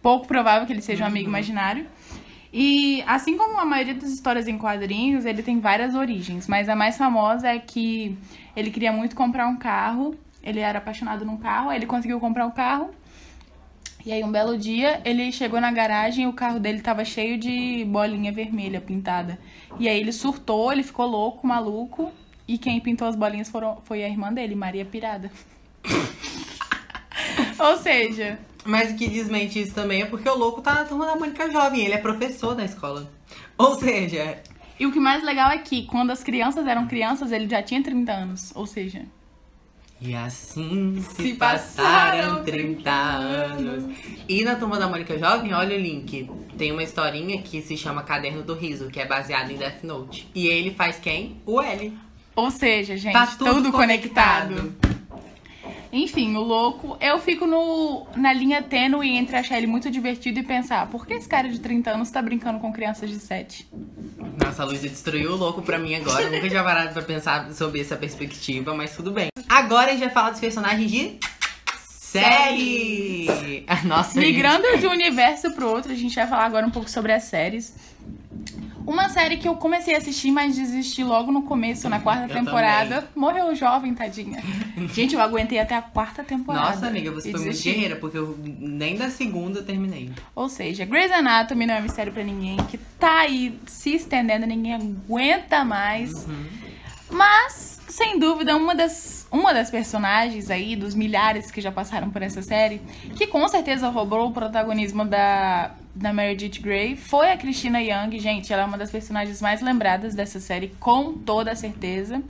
[0.01, 1.85] pouco provável que ele seja um amigo imaginário.
[2.53, 6.77] E assim como a maioria das histórias em quadrinhos, ele tem várias origens, mas a
[6.77, 8.17] mais famosa é que
[8.55, 12.47] ele queria muito comprar um carro, ele era apaixonado num carro, aí ele conseguiu comprar
[12.47, 12.91] um carro.
[14.07, 17.39] E aí um belo dia ele chegou na garagem e o carro dele tava cheio
[17.39, 19.39] de bolinha vermelha pintada.
[19.79, 22.13] E aí ele surtou, ele ficou louco, maluco,
[22.47, 25.31] e quem pintou as bolinhas foram, foi a irmã dele, Maria Pirada.
[27.59, 31.07] Ou seja, Mas o que desmente isso também é porque o louco tá na turma
[31.07, 33.11] da Mônica Jovem, ele é professor da escola.
[33.57, 34.43] Ou seja,
[34.79, 37.83] E o que mais legal é que quando as crianças eram crianças, ele já tinha
[37.83, 38.53] 30 anos.
[38.55, 39.07] Ou seja,
[40.07, 43.85] E assim se, Se passaram passaram 30 anos.
[44.29, 46.29] E na Turma da Mônica Jovem, olha o link.
[46.59, 50.29] Tem uma historinha que se chama Caderno do Riso, que é baseada em Death Note.
[50.35, 51.37] E ele faz quem?
[51.47, 51.97] O L.
[52.37, 54.55] ou seja, gente, Tá tudo, tudo conectado.
[54.57, 54.94] conectado.
[55.93, 60.43] Enfim, o louco, eu fico no, na linha tênue entre achar ele muito divertido e
[60.43, 63.69] pensar, por que esse cara de 30 anos tá brincando com crianças de 7?
[64.43, 66.25] Nossa, a Luísa destruiu o louco pra mim agora.
[66.25, 69.29] Eu nunca tinha parado pra pensar sobre essa perspectiva, mas tudo bem.
[69.49, 71.19] Agora a gente vai falar dos personagens de
[72.15, 73.65] série.
[73.85, 74.33] Nossa, gente.
[74.33, 77.25] Migrando de um universo pro outro, a gente vai falar agora um pouco sobre as
[77.25, 77.75] séries.
[78.87, 82.29] Uma série que eu comecei a assistir, mas desisti logo no começo, na quarta Eu
[82.39, 83.09] temporada.
[83.17, 84.43] Morreu jovem, tadinha.
[84.93, 86.71] Gente, eu aguentei até a quarta temporada.
[86.71, 87.73] Nossa, amiga, você foi muito desisti.
[87.73, 90.11] guerreira, porque eu nem da segunda eu terminei.
[90.35, 94.75] Ou seja, Grey's Anatomy não é mistério pra ninguém, que tá aí se estendendo, ninguém
[94.75, 96.27] aguenta mais.
[97.11, 102.23] Mas, sem dúvida, uma das, uma das personagens aí, dos milhares que já passaram por
[102.23, 102.83] essa série,
[103.17, 108.19] que com certeza roubou o protagonismo da, da Meredith Grey, foi a Christina Young.
[108.19, 112.21] Gente, ela é uma das personagens mais lembradas dessa série, com toda certeza.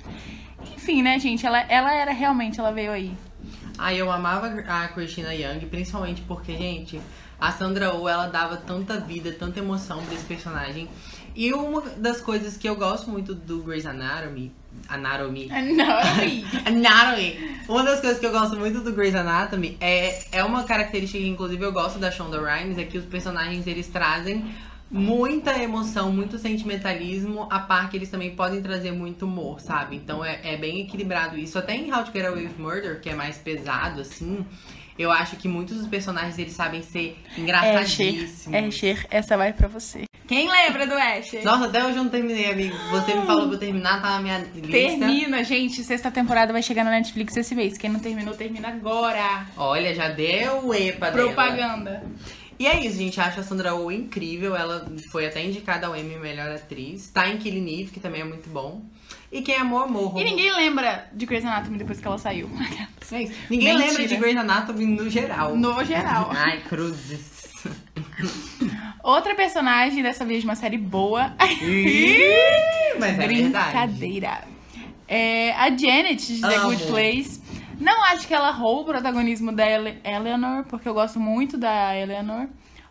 [0.77, 3.17] Enfim, né, gente, ela, ela era realmente, ela veio aí.
[3.79, 7.01] Ah, eu amava a Christina Young, principalmente porque, gente,
[7.41, 10.91] a Sandra Oh, ela dava tanta vida, tanta emoção pra esse personagem.
[11.35, 14.53] E uma das coisas que eu gosto muito do Grey's Anatomy,
[14.89, 15.85] Anatomy, Não,
[16.67, 17.57] Anatomy.
[17.69, 21.29] Uma das coisas que eu gosto muito do Grey's Anatomy é, é uma característica que,
[21.29, 24.45] inclusive, eu gosto da Shonda Rhimes, é que os personagens, eles trazem
[24.91, 29.97] muita emoção, muito sentimentalismo, a par que eles também podem trazer muito humor, sabe?
[29.97, 31.59] Então é, é bem equilibrado isso.
[31.59, 34.47] Até em How to Get Away with Murder, que é mais pesado, assim,
[34.99, 38.55] eu acho que muitos dos personagens, eles sabem ser Asher, engraçadíssimos.
[38.55, 40.05] Asher, essa vai pra você.
[40.27, 41.45] Quem lembra do Asher?
[41.45, 42.75] Nossa, até hoje eu não terminei, amigo.
[42.91, 44.71] Você me falou pra eu terminar, tá na minha lista.
[44.71, 45.85] Termina, gente.
[45.85, 47.77] Sexta temporada vai chegar na Netflix esse mês.
[47.77, 49.47] Quem não terminou, termina agora.
[49.57, 51.27] Olha, já deu epa dela.
[51.27, 52.03] Propaganda.
[52.59, 53.21] E é isso, gente.
[53.21, 54.57] Acho a Sandra Oh incrível.
[54.57, 57.11] Ela foi até indicada ao Emmy Melhor Atriz.
[57.11, 58.83] Tá em Killing Eve, que também é muito bom.
[59.31, 60.15] E quem amou, amou.
[60.17, 62.49] E ninguém lembra de Grey's Anatomy depois que ela saiu.
[63.13, 63.29] É.
[63.51, 63.77] Ninguém Mentira.
[63.77, 65.57] lembra de Grey's Anatomy no geral.
[65.57, 66.31] No geral.
[66.33, 67.34] Ai, cruzes.
[69.03, 71.35] Outra personagem, dessa vez de uma série boa.
[72.99, 73.27] Mas é verdade.
[73.27, 74.45] Brincadeira.
[75.07, 76.71] É a Janet de The Amo.
[76.71, 77.43] Good Place.
[77.79, 81.95] Não acho que ela rouba o protagonismo da Ele- Eleanor, porque eu gosto muito da
[81.97, 82.47] Eleanor.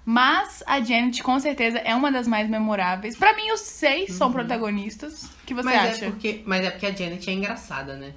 [0.06, 3.16] Mas a Janet, com certeza, é uma das mais memoráveis.
[3.18, 5.24] Pra mim, os seis são protagonistas.
[5.24, 5.76] O que você Uhum.
[5.76, 6.06] mas, acha?
[6.06, 8.12] é porque, mas é porque a Janet é engraçada, né?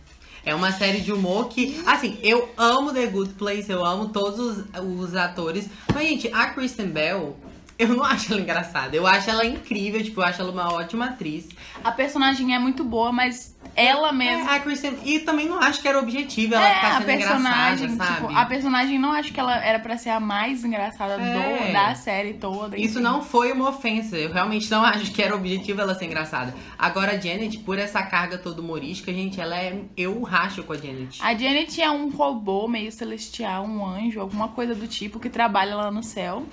[0.46, 4.38] É uma série de humor que, assim, eu amo The Good Place, eu amo todos
[4.38, 5.68] os, os atores.
[5.92, 7.36] Mas, gente, a Kristen Bell,
[7.76, 8.94] eu não acho ela engraçada.
[8.94, 11.48] Eu acho ela incrível, tipo, eu acho ela uma ótima atriz.
[11.82, 14.50] A personagem é muito boa, mas ela mesma.
[14.52, 14.96] É, a Kristen.
[15.04, 18.14] E também não acho que era o objetivo ela É, ficar a sendo personagem, engraçada,
[18.16, 18.38] tipo, sabe?
[18.40, 21.66] a personagem não acho que ela era pra ser a mais engraçada É.
[21.66, 22.76] do, da série toda.
[22.76, 23.00] Isso enfim.
[23.02, 24.16] não foi uma ofensa.
[24.16, 26.54] Eu realmente não acho que era o objetivo ela ser engraçada.
[26.78, 29.78] Agora, a Janet, por essa carga toda humorística, gente, ela é.
[29.96, 31.22] Eu racho com a Janet.
[31.22, 35.76] A Janet é um robô meio celestial, um anjo, alguma coisa do tipo que trabalha
[35.76, 36.44] lá no céu.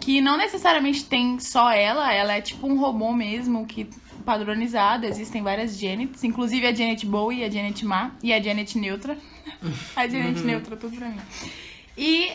[0.00, 3.88] Que não necessariamente tem só ela, ela é tipo um robô mesmo, que
[4.22, 5.06] padronizado.
[5.06, 9.16] Existem várias Janets, inclusive a Janet Bowie, a Janet Ma e a Janet Neutra.
[9.96, 11.20] a Janet Neutra, tudo pra mim.
[11.96, 12.32] E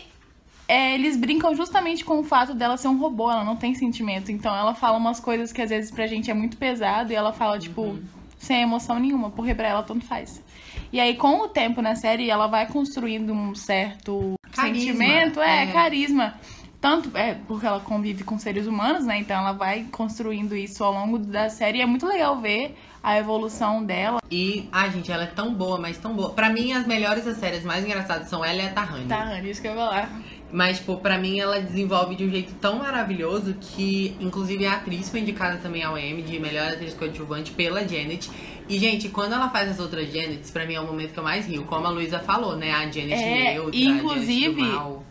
[0.68, 4.32] é, eles brincam justamente com o fato dela ser um robô, ela não tem sentimento.
[4.32, 7.32] Então ela fala umas coisas que às vezes pra gente é muito pesado e ela
[7.32, 7.98] fala, tipo,
[8.38, 10.44] sem emoção nenhuma, porque pra ela tanto faz.
[10.92, 15.64] E aí, com o tempo na série, ela vai construindo um certo Carisma, sentimento, é,
[15.64, 15.68] é.
[15.68, 16.40] carisma.
[16.88, 19.18] Tanto é porque ela convive com seres humanos, né?
[19.18, 21.80] Então ela vai construindo isso ao longo da série.
[21.80, 24.20] E é muito legal ver a evolução dela.
[24.32, 26.30] E, ai, gente, ela é tão boa, mas tão boa.
[26.30, 29.06] Pra mim, as melhores das séries mais engraçadas são ela e a Tahani.
[29.06, 30.10] Tá, isso que eu vou lá.
[30.52, 35.10] Mas, tipo, pra mim ela desenvolve de um jeito tão maravilhoso que, inclusive, a atriz
[35.10, 38.30] foi indicada também ao Emmy de melhor atriz coadjuvante pela Janet.
[38.70, 41.24] E, gente, quando ela faz as outras Janets, pra mim é o momento que eu
[41.24, 41.64] mais rio.
[41.64, 42.72] Como a Luísa falou, né?
[42.72, 44.62] A Janet É, neutra, e a inclusive,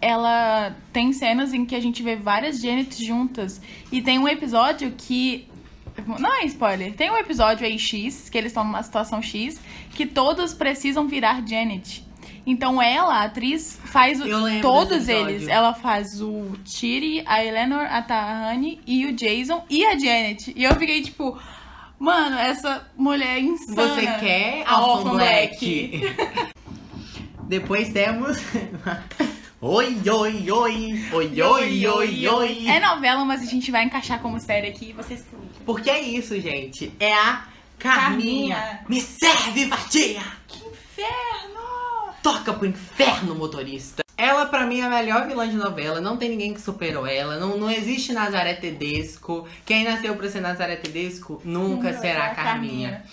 [0.01, 3.61] ela tem cenas em que a gente vê várias Janets juntas.
[3.93, 5.49] E tem um episódio que.
[6.07, 6.95] Não é spoiler.
[6.95, 9.59] Tem um episódio aí X, que eles estão numa situação X,
[9.95, 12.06] que todos precisam virar Janet.
[12.47, 14.25] Então ela, a atriz, faz o-
[14.63, 15.49] todos eles.
[15.49, 20.53] Ela faz o Tiri, a Eleanor, a Tahani e o Jason e a Janet.
[20.55, 21.37] E eu fiquei tipo,
[21.99, 23.89] mano, essa mulher é insana.
[23.89, 26.01] Você quer a Orphan Orphan Black?
[27.49, 28.39] Depois temos.
[29.61, 31.05] oi, oi, oi.
[31.13, 32.69] Oi, oi, oi, oi.
[32.69, 34.93] É novela, mas a gente vai encaixar como série aqui.
[34.93, 35.49] Vocês curtem.
[35.65, 36.93] Porque é isso, gente.
[37.01, 37.45] É a
[37.79, 38.57] Carminha.
[38.57, 38.81] Carminha.
[38.89, 40.23] Me serve, vadia!
[40.49, 41.46] Que inferno!
[42.27, 44.03] Toca pro inferno, motorista.
[44.17, 46.01] Ela, pra mim, é a melhor vilã de novela.
[46.01, 47.39] Não tem ninguém que superou ela.
[47.39, 49.47] Não, não existe Nazaré Tedesco.
[49.65, 53.05] Quem nasceu pra ser Nazaré Tedesco nunca será a Carminha.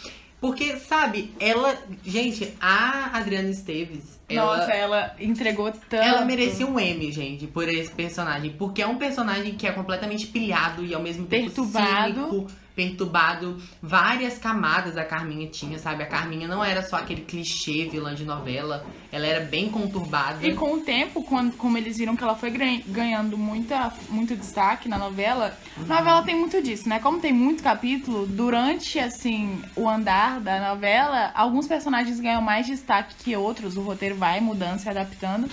[0.41, 1.77] Porque, sabe, ela.
[2.03, 4.19] Gente, a Adriana Esteves.
[4.27, 5.95] Ela, Nossa, ela entregou tanto.
[6.03, 8.55] ela merecia um M, gente, por esse personagem.
[8.57, 12.29] Porque é um personagem que é completamente pilhado e ao mesmo tempo Perturbado.
[12.31, 13.61] cínico, perturbado.
[13.81, 16.03] Várias camadas a Carminha tinha, sabe?
[16.03, 18.85] A Carminha não era só aquele clichê vilã de novela.
[19.11, 20.45] Ela era bem conturbada.
[20.45, 24.35] E com o tempo, quando, como eles viram que ela foi ganha- ganhando muita, muito
[24.35, 26.99] destaque na novela, a novela tem muito disso, né?
[26.99, 33.15] Como tem muito capítulo, durante, assim, o andar da novela, alguns personagens ganham mais destaque
[33.23, 35.49] que outros, o roteiro vai mudando, se adaptando,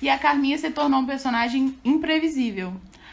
[0.00, 2.72] e a Carminha se tornou um personagem imprevisível.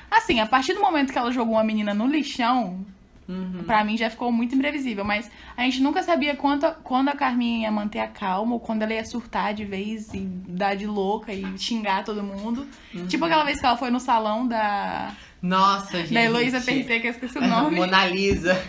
[0.09, 2.85] Assim, a partir do momento que ela jogou uma menina no lixão,
[3.27, 3.63] Uhum.
[3.65, 7.63] Pra mim já ficou muito imprevisível, mas a gente nunca sabia quanto, quando a Carminha
[7.63, 11.33] ia manter a calma ou quando ela ia surtar de vez e dar de louca
[11.33, 12.65] e xingar todo mundo.
[12.93, 13.05] Uhum.
[13.07, 16.13] Tipo aquela vez que ela foi no salão da, Nossa, gente.
[16.13, 17.75] da Heloísa Pensei, que eu esqueci o nome.
[17.75, 18.63] Mona Lisa.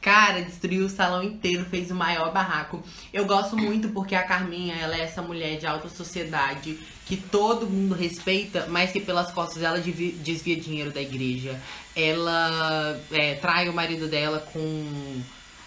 [0.00, 2.82] Cara, destruiu o salão inteiro, fez o maior barraco.
[3.12, 6.78] Eu gosto muito porque a Carminha, ela é essa mulher de alta sociedade
[7.08, 11.58] que todo mundo respeita, mas que pelas costas ela desvia dinheiro da igreja.
[11.96, 14.58] Ela é, trai o marido dela com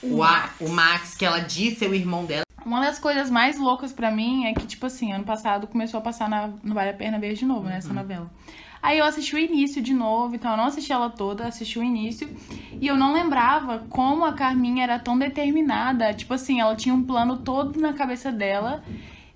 [0.04, 0.54] o, O A- Max.
[0.62, 2.44] o Max, que ela diz ser o irmão dela.
[2.66, 6.02] Uma das coisas mais loucas pra mim é que, tipo assim, ano passado começou a
[6.02, 8.30] passar na, no Vale a Pena ver de novo, né, essa novela.
[8.84, 11.84] Aí eu assisti o início de novo, então eu não assisti ela toda, assisti o
[11.84, 12.30] início.
[12.80, 16.14] E eu não lembrava como a Carminha era tão determinada.
[16.14, 18.84] Tipo assim, ela tinha um plano todo na cabeça dela.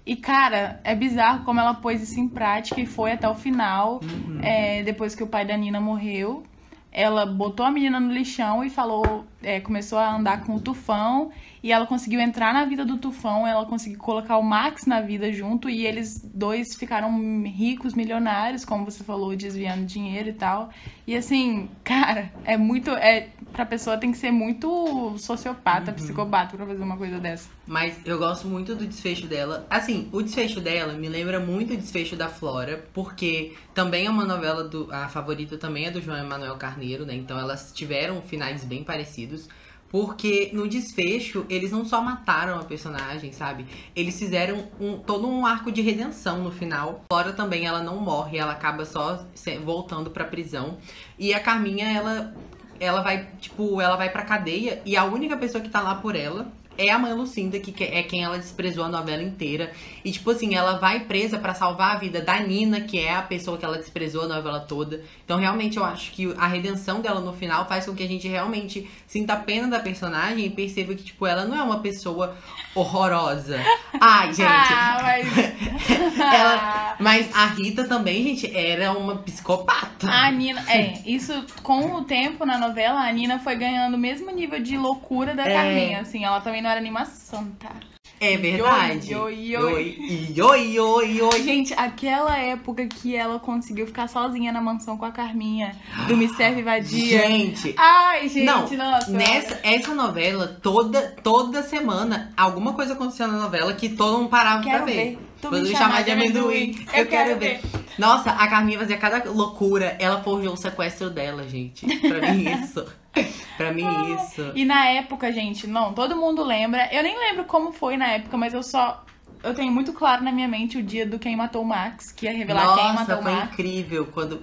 [0.06, 4.00] E, cara, é bizarro como ela pôs isso em prática e foi até o final.
[4.42, 6.44] é, depois que o pai da Nina morreu.
[6.92, 11.30] Ela botou a menina no lixão e falou, é, começou a andar com o Tufão
[11.66, 15.34] e ela conseguiu entrar na vida do Tufão, ela conseguiu colocar o Max na vida
[15.34, 17.10] junto e eles dois ficaram
[17.44, 20.70] ricos, milionários, como você falou, desviando dinheiro e tal.
[21.08, 26.68] E assim, cara, é muito, é pra pessoa tem que ser muito sociopata, psicopata pra
[26.68, 27.50] fazer uma coisa dessa.
[27.66, 29.66] Mas eu gosto muito do desfecho dela.
[29.68, 34.24] Assim, o desfecho dela me lembra muito o desfecho da Flora, porque também é uma
[34.24, 34.88] novela do.
[34.94, 37.16] A favorita também é do João Emanuel Carneiro, né?
[37.16, 39.50] Então elas tiveram finais bem parecidos.
[39.90, 43.66] Porque no desfecho, eles não só mataram a personagem, sabe?
[43.96, 47.04] Eles fizeram um- todo um arco de redenção no final.
[47.10, 49.26] Flora também, ela não morre, ela acaba só
[49.64, 50.78] voltando pra prisão.
[51.18, 52.34] E a Carminha, ela
[52.78, 56.14] ela vai, tipo, ela vai pra cadeia e a única pessoa que tá lá por
[56.14, 59.72] ela é a mãe Lucinda, que é quem ela desprezou a novela inteira.
[60.04, 63.22] E, tipo assim, ela vai presa pra salvar a vida da Nina, que é a
[63.22, 65.02] pessoa que ela desprezou a novela toda.
[65.24, 68.28] Então, realmente, eu acho que a redenção dela no final faz com que a gente
[68.28, 72.36] realmente sinta pena da personagem e perceba que, tipo, ela não é uma pessoa
[72.74, 73.60] horrorosa.
[74.00, 74.48] Ai, gente.
[74.48, 76.20] Ah, mas...
[76.20, 80.08] ela, mas a Rita também, gente, era uma psicopata.
[80.10, 84.30] A Nina, é, isso com o tempo na novela, a Nina foi ganhando o mesmo
[84.32, 85.54] nível de loucura da É.
[85.54, 87.72] Carminha, assim, ela também não era animação, tá?
[88.20, 89.14] É verdade.
[89.14, 89.98] Oi, oi,
[90.36, 90.42] oi.
[90.42, 91.44] Oi, oi.
[91.44, 95.76] Gente, aquela época que ela conseguiu ficar sozinha na mansão com a Carminha,
[96.08, 97.20] do Me Serve Vadia.
[97.20, 99.12] Gente, Ai, gente, não, nossa.
[99.12, 104.64] nessa essa novela, toda, toda semana, alguma coisa acontecia na novela que todo mundo parava
[104.64, 104.94] Quero pra ver.
[104.94, 105.20] ver.
[105.42, 107.62] Tu Quando me chamar de amendoim, amendoim, eu, quero ver.
[108.00, 109.96] Nossa, a Carminha fazia cada loucura.
[110.00, 111.86] Ela forjou o sequestro dela, gente.
[112.00, 112.84] Pra mim, isso.
[113.58, 113.86] pra mim,
[114.16, 114.52] isso.
[114.56, 116.90] E na época, gente, não, todo mundo lembra.
[116.94, 119.04] Eu nem lembro como foi na época, mas eu só.
[119.44, 122.26] Eu tenho muito claro na minha mente o dia do Quem Matou o Max, que
[122.26, 123.54] ia revelar quem Nossa, matou o foi Max.
[123.54, 124.42] incrível quando.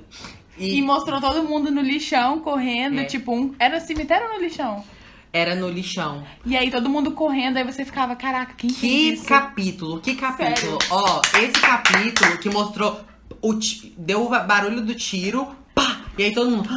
[0.56, 3.04] E mostrou todo mundo no lixão, correndo, É.
[3.04, 3.54] tipo, um...
[3.58, 4.84] era cemitério ou no lixão?
[5.32, 6.22] era no lixão.
[6.44, 10.54] E aí todo mundo correndo, aí você ficava, caraca, quem Que capítulo, que capítulo.
[10.54, 10.78] Sério?
[10.90, 13.00] Ó, esse capítulo que mostrou
[13.40, 13.54] o
[13.96, 16.02] deu o barulho do tiro, pá!
[16.18, 16.68] E aí todo mundo.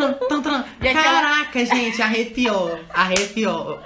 [0.00, 0.64] Tantran, tantran, tantran.
[0.80, 2.78] E aquela- Caraca, gente, arrepiou.
[2.92, 3.80] Arrepiou.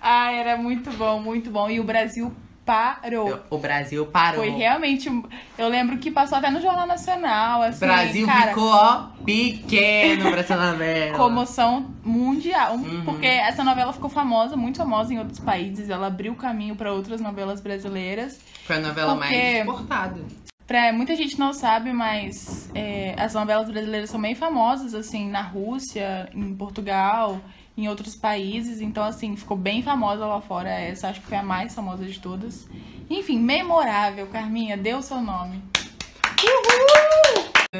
[0.00, 1.70] Ah, era muito bom, muito bom.
[1.70, 2.34] E o Brasil
[2.64, 3.40] parou.
[3.50, 4.40] O Brasil parou.
[4.40, 5.10] Foi realmente.
[5.58, 7.84] Eu lembro que passou até no Jornal Nacional, assim.
[7.84, 11.16] O Brasil cara, ficou, ó, pequeno pra essa novela.
[11.16, 12.74] Comoção mundial.
[12.76, 13.02] Uhum.
[13.04, 15.88] Porque essa novela ficou famosa, muito famosa em outros países.
[15.90, 18.40] Ela abriu o caminho para outras novelas brasileiras.
[18.66, 20.20] Foi a novela mais exportada.
[20.66, 25.42] Pra muita gente não sabe, mas é, as novelas brasileiras são bem famosas, assim, na
[25.42, 27.38] Rússia, em Portugal,
[27.76, 28.80] em outros países.
[28.80, 30.70] Então, assim, ficou bem famosa lá fora.
[30.70, 32.66] Essa acho que foi a mais famosa de todas.
[33.10, 35.62] Enfim, memorável, Carminha, o seu nome.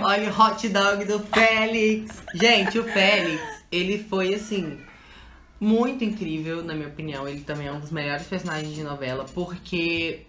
[0.03, 2.23] Olha o hot dog do Félix.
[2.35, 4.79] Gente, o Félix, ele foi assim.
[5.59, 7.27] Muito incrível, na minha opinião.
[7.27, 10.27] Ele também é um dos melhores personagens de novela, porque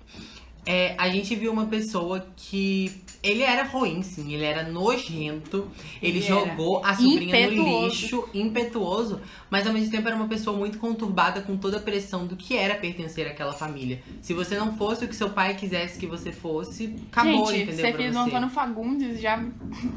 [0.66, 2.92] é, a gente viu uma pessoa que.
[3.22, 5.68] Ele era ruim, sim, ele era nojento,
[6.00, 7.88] ele, Ele jogou a sobrinha no impetuoso.
[7.88, 12.28] lixo, impetuoso, mas ao mesmo tempo era uma pessoa muito conturbada com toda a pressão
[12.28, 14.00] do que era pertencer àquela família.
[14.22, 17.86] Se você não fosse o que seu pai quisesse que você fosse, acabou, gente, entendeu?
[17.86, 18.20] ser filho do.
[18.20, 19.44] Antônio Fagundes já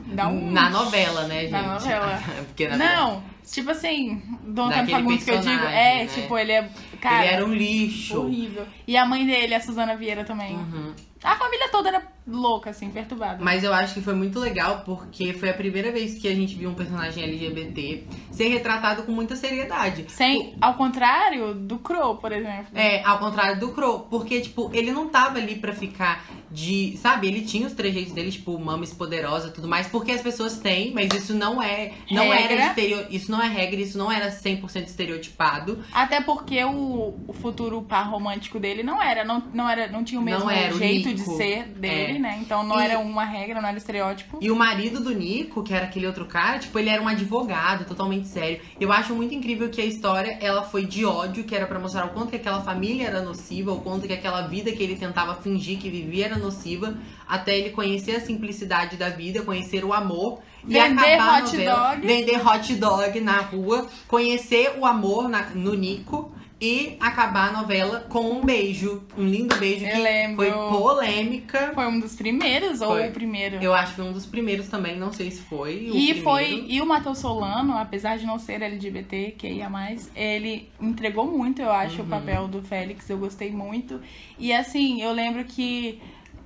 [0.07, 0.51] dá um.
[0.51, 1.51] Na novela, né, gente?
[1.51, 2.23] Na novela.
[2.49, 6.07] Porque na verdade, Não, tipo assim, do Antônio Fagundes que eu digo, é, né?
[6.07, 6.71] tipo, ele é.
[7.01, 8.21] Cara, ele era um lixo.
[8.21, 8.67] horrível.
[8.87, 10.55] E a mãe dele, a Suzana Vieira também.
[10.57, 10.93] Uhum.
[11.23, 13.43] A família toda era louca, assim, perturbada.
[13.43, 16.55] Mas eu acho que foi muito legal porque foi a primeira vez que a gente
[16.55, 20.05] viu um personagem LGBT ser retratado com muita seriedade.
[20.09, 22.67] Sem, ao contrário do Crow, por exemplo.
[22.73, 26.97] É, ao contrário do Crow, porque, tipo, ele não tava ali pra ficar de.
[26.99, 30.59] Sabe, ele tinha os trejeitos dele, tipo, mames poderosa e tudo mais, porque as pessoas
[30.59, 31.95] têm, mas isso não é.
[32.13, 32.53] Não Regra.
[32.55, 35.83] era estereo, Isso não é regra, isso não era 100% estereotipado.
[35.93, 36.88] Até porque o,
[37.29, 40.75] o futuro par romântico dele não era, não, não era, não tinha o mesmo era
[40.75, 41.37] o jeito de Nico.
[41.37, 42.19] ser dele, É.
[42.19, 42.39] né?
[42.41, 44.39] Então não E- era uma regra, não era estereótipo.
[44.41, 47.85] E o marido do Nico, que era aquele outro cara, tipo, ele era um advogado
[47.85, 48.61] totalmente sério.
[48.81, 52.07] Eu acho muito incrível que a história, ela foi de ódio, que era pra mostrar
[52.07, 55.35] o quanto que aquela família era nociva, o quanto que aquela vida que ele tentava
[55.37, 56.95] fingir que vivia era nociva,
[57.27, 60.41] até ele conhecer a simplicidade da vida, conhecer o amor.
[60.65, 62.07] E Vender acabar hot novela, dog.
[62.07, 68.01] Vender hot dog na rua, conhecer o amor na- no Nico e acabar a novela
[68.09, 69.05] com um beijo.
[69.17, 70.37] Um lindo beijo Eu que lembro.
[70.37, 71.71] foi polêmica.
[71.75, 73.09] Foi um dos primeiros ou Foi.
[73.09, 73.57] o primeiro?
[73.63, 75.89] Eu acho que foi um dos primeiros também, não sei se foi.
[75.93, 80.69] E foi, e o Matheus Solano, apesar de não ser LGBT, que ia mais, ele
[80.81, 82.07] entregou muito, eu acho, Uhum.
[82.07, 84.01] o papel do Félix, eu gostei muito.
[84.39, 86.01] E assim, eu lembro que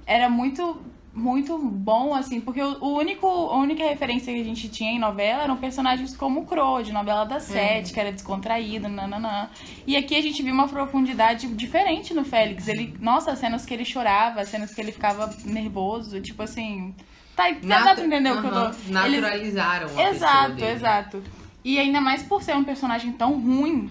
[0.06, 0.76] era muito
[1.14, 5.42] muito bom, assim, porque o, único, a única referência que a gente tinha em novela
[5.42, 9.48] eram personagens como o Crow, de novela das sete, que era descontraído, nananã.
[9.86, 12.66] E aqui a gente viu uma profundidade diferente no Félix.
[12.66, 16.94] Ele, nossa, as cenas que ele chorava, as cenas que ele ficava nervoso, tipo assim.
[17.36, 18.64] Tá, dá pra entender o que eu tô.
[18.64, 21.22] Eles- Naturalizaram pessoa Exato, exato.
[21.64, 23.90] E ainda mais por ser um personagem tão ruim,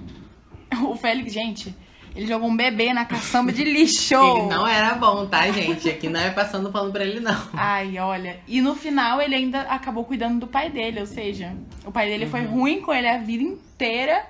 [0.84, 1.76] o Félix, gente,
[2.16, 4.16] ele jogou um bebê na caçamba de lixo.
[4.16, 5.90] Ele não era bom, tá, gente?
[5.90, 7.42] Aqui não é passando pano pra ele, não.
[7.54, 8.40] Ai, olha.
[8.48, 11.54] E no final ele ainda acabou cuidando do pai dele, ou seja,
[11.86, 12.32] o pai dele Uhum.
[12.32, 14.24] foi ruim com ele a vida inteira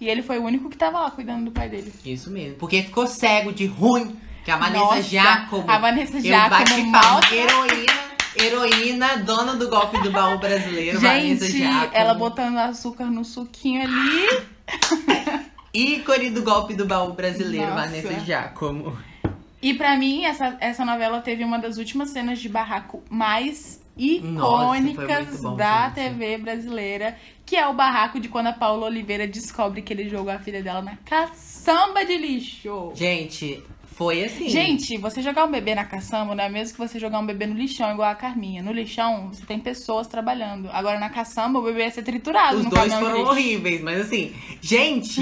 [0.00, 1.92] e ele foi o único que tava lá cuidando do pai dele.
[2.04, 2.56] Isso mesmo.
[2.56, 4.16] Porque ficou cego de ruim.
[4.44, 5.64] Que a Vanessa Nossa, Giacomo.
[5.68, 6.12] a Vanessa
[6.48, 7.20] bati mal-.
[7.32, 7.92] Heroína,
[8.36, 11.90] heroína, dona do golpe do baú brasileiro, Vanessa Gente, Giacomo.
[11.92, 14.46] ela botando açúcar no suquinho ali.
[15.76, 17.82] Ícone do golpe do baú brasileiro, Nossa.
[17.82, 18.96] Vanessa Giacomo.
[19.60, 23.82] E pra mim, essa, essa novela teve uma das últimas cenas de barraco mais
[24.22, 25.94] Nossa, icônicas muito bom, da gente.
[25.94, 30.32] TV brasileira, que é o barraco de quando a Paula Oliveira descobre que ele jogou
[30.32, 32.92] a filha dela na caçamba de lixo.
[32.94, 33.62] Gente,
[33.96, 34.48] foi assim.
[34.48, 37.46] Gente, você jogar um bebê na caçamba não é mesmo que você jogar um bebê
[37.46, 38.62] no lixão, igual a Carminha.
[38.62, 40.68] No lixão, você tem pessoas trabalhando.
[40.70, 44.34] Agora, na caçamba, o bebê ia ser triturado Os no dois foram horríveis, mas assim,
[44.60, 45.20] gente,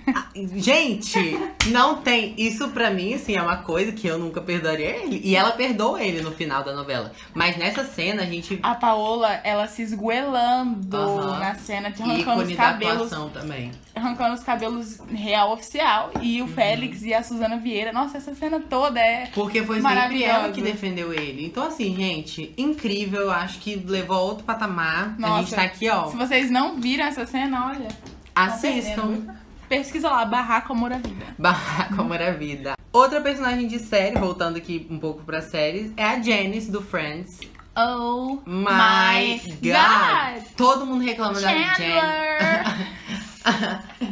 [0.56, 2.34] gente, não tem.
[2.38, 5.20] Isso pra mim, assim, é uma coisa que eu nunca perdoaria ele.
[5.22, 7.12] E ela perdoa ele no final da novela.
[7.34, 8.58] Mas nessa cena, a gente.
[8.62, 10.96] A Paola, ela se esgoelando
[11.38, 13.70] na cena, de arrancando ícone os da cabelos atuação também.
[13.94, 16.10] arrancando os cabelos real oficial.
[16.22, 16.46] E Uhum.
[16.48, 17.92] o Félix e a Suzana Vieira.
[17.92, 19.26] Nossa, essa cena toda é.
[19.34, 21.46] Porque foi sempre ela que defendeu ele.
[21.46, 23.30] Então, assim, gente, incrível.
[23.30, 25.16] Acho que levou a outro patamar.
[25.22, 26.08] a gente tá aqui, ó.
[26.10, 27.88] Se vocês não viram essa cena, olha.
[27.88, 29.08] tá Assistam.
[29.08, 29.46] perdendo.
[29.68, 31.26] Pesquisa lá, Barraco Amor à Vida.
[31.36, 32.74] Barraco Amor à Vida.
[32.92, 37.40] Outra personagem de série, voltando aqui um pouco pra séries, é a Janice do Friends.
[37.76, 40.44] Oh My, God.
[40.56, 41.92] Todo mundo reclama da Jen.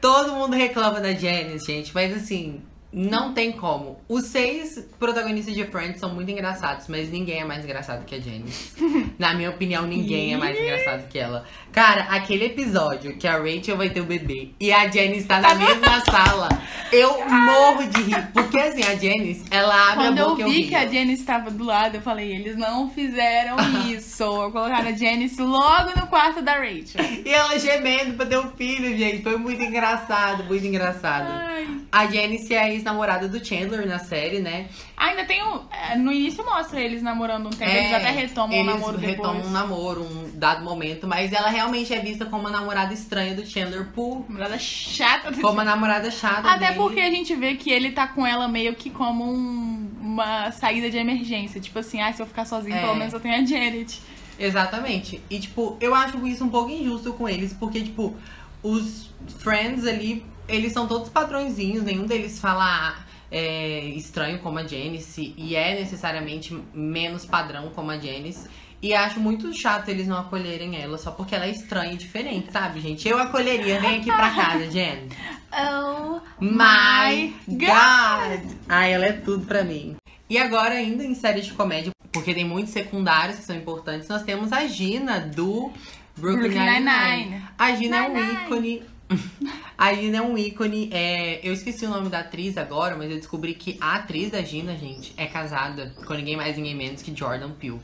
[0.00, 2.62] Todo mundo reclama da Janice, gente, mas assim,
[2.92, 4.00] não tem como.
[4.08, 8.20] Os seis protagonistas de Friends são muito engraçados, mas ninguém é mais engraçado que a
[8.20, 8.72] Janice.
[9.18, 11.44] Na minha opinião, ninguém é mais engraçado que ela.
[11.72, 15.54] Cara, aquele episódio que a Rachel vai ter o bebê e a Janice tá na
[15.54, 16.48] mesma sala,
[16.92, 18.26] eu morro de rir.
[18.32, 20.86] Porque assim, a Janice, ela abre Quando a eu boca vi e eu que a.
[20.86, 23.56] Janice estava do lado, eu falei, eles não fizeram
[23.88, 24.24] isso.
[24.24, 27.04] Colocaram a Janice logo no quarto da Rachel.
[27.24, 29.22] E ela gemendo pra ter um filho, gente.
[29.22, 31.28] Foi muito engraçado, muito engraçado.
[31.30, 31.68] Ai.
[31.92, 34.68] A Janice é a ex-namorada do Chandler na série, né?
[34.96, 35.60] Ainda tem um.
[35.70, 39.32] é, No início mostra eles namorando um tempo, eles até retomam o eles namoro retomam
[39.34, 39.46] depois.
[39.48, 43.46] um namoro, um dado momento, mas ela realmente é vista como a namorada estranha do
[43.46, 46.78] Chandler por Namorada chata do como a namorada chata Até dele.
[46.80, 50.90] porque a gente vê que ele tá com ela meio que como um- uma saída
[50.90, 51.60] de emergência.
[51.60, 52.80] Tipo assim, ah, se eu ficar sozinho, É.
[52.80, 54.00] pelo menos eu tenho a Janet.
[54.38, 55.20] Exatamente.
[55.30, 58.16] E, tipo, eu acho isso um pouco injusto com eles, porque, tipo,
[58.62, 62.96] os friends ali, eles são todos padrõezinhos, nenhum deles fala
[63.30, 68.48] é, estranho como a Janice, e é necessariamente menos padrão como a Janice.
[68.82, 72.50] E acho muito chato eles não acolherem ela só porque ela é estranha e diferente,
[72.50, 73.06] sabe, gente?
[73.06, 75.08] Eu acolheria, vem aqui pra casa, Jen.
[75.52, 78.56] Oh My God!
[78.66, 79.96] Ai, ela é tudo pra mim.
[80.30, 84.22] E agora, ainda em série de comédia, porque tem muitos secundários que são importantes, nós
[84.22, 85.70] temos a Gina do
[86.16, 87.42] Brooklyn Nine-Nine.
[87.58, 88.82] A Gina é um ícone.
[89.76, 90.90] A Gina é um ícone.
[90.92, 94.42] é, eu esqueci o nome da atriz agora, mas eu descobri que a atriz da
[94.42, 97.80] Gina, gente, é casada com ninguém mais, ninguém menos que Jordan Peele.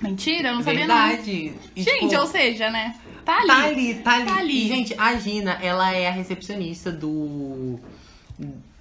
[0.00, 1.08] Mentira, eu não sabia não.
[1.08, 1.54] Verdade.
[1.74, 2.94] E, Gente, tipo, ou seja, né?
[3.24, 3.46] Tá ali.
[3.46, 4.26] Tá ali, tá ali.
[4.26, 4.64] Tá ali.
[4.64, 7.80] E, gente, a Gina, ela é a recepcionista do.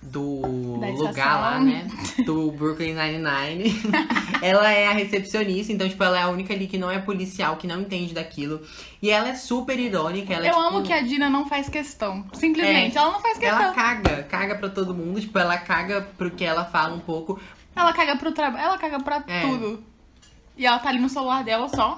[0.02, 1.42] Do Da lugar estação.
[1.42, 1.88] lá, né?
[2.26, 3.82] Do Brooklyn Nine-Nine.
[4.42, 7.58] ela é a recepcionista, então, tipo, ela é a única ali que não é policial,
[7.58, 8.62] que não entende daquilo.
[9.02, 10.34] E ela é super irônica.
[10.34, 12.26] Ela é, Eu tipo, amo que a Dina não faz questão.
[12.34, 13.58] Simplesmente, ela não faz questão.
[13.58, 15.20] Ela Ela, caga, caga pra todo mundo.
[15.20, 17.40] Tipo, ela caga pro que ela fala um pouco.
[17.76, 19.42] caga pro trabalho, ela caga pra É.
[19.42, 19.84] tudo.
[20.56, 21.96] E ela tá ali no celular dela só.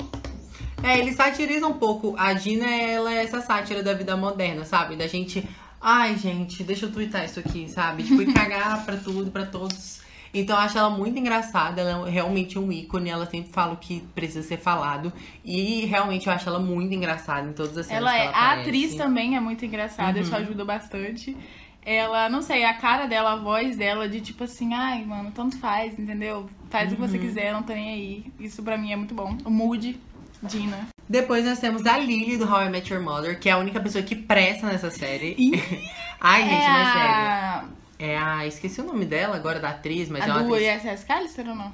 [0.81, 2.15] É, ele satiriza um pouco.
[2.17, 4.95] A Gina, ela é essa sátira da vida moderna, sabe?
[4.95, 5.47] Da gente.
[5.81, 8.03] Ai, gente, deixa eu twittar isso aqui, sabe?
[8.03, 10.01] Tipo, e cagar pra tudo, pra todos.
[10.33, 13.77] Então eu acho ela muito engraçada, ela é realmente um ícone, ela sempre fala o
[13.77, 15.11] que precisa ser falado.
[15.43, 18.25] E realmente eu acho ela muito engraçada em todas as cenas Ela é.
[18.25, 20.41] ela A atriz também é muito engraçada, isso Uhum.
[20.41, 21.35] ajuda bastante.
[21.83, 25.57] Ela, não sei, a cara dela, a voz dela, de tipo assim, ai, mano, tanto
[25.57, 26.47] faz, entendeu?
[26.69, 27.23] Faz o que você Uhum.
[27.23, 28.25] quiser, não tô nem aí.
[28.39, 29.35] Isso pra mim é muito bom.
[29.45, 29.97] O mood,
[30.43, 30.87] Dina.
[31.07, 33.79] Depois nós temos a Lily do How I Met Your Mother, que é a única
[33.79, 35.35] pessoa que presta nessa série.
[36.21, 37.09] Ai, gente, é mas sério.
[37.09, 37.65] a,
[37.97, 38.47] É a.
[38.47, 40.85] Esqueci o nome dela agora da atriz, mas é a uma do atriz.
[40.85, 41.71] ISS Callister ou não?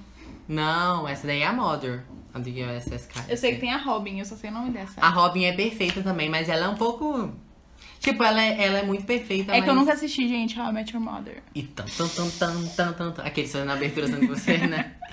[0.48, 2.04] Não, essa daí é a Mother.
[2.34, 3.30] A do USS Callister.
[3.30, 5.00] Eu sei que tem a Robin, eu só sei o nome dessa.
[5.00, 7.32] A Robin é perfeita também, mas ela é um pouco.
[8.00, 9.64] Tipo, ela é, ela é muito perfeita, é mas.
[9.64, 11.42] que eu nunca assisti, gente, How I Met Your Mother.
[11.56, 12.30] E tan, tan, tan,
[12.68, 13.24] tan, tan, tan.
[13.24, 14.92] Aquele sonho na abertura sendo você, né?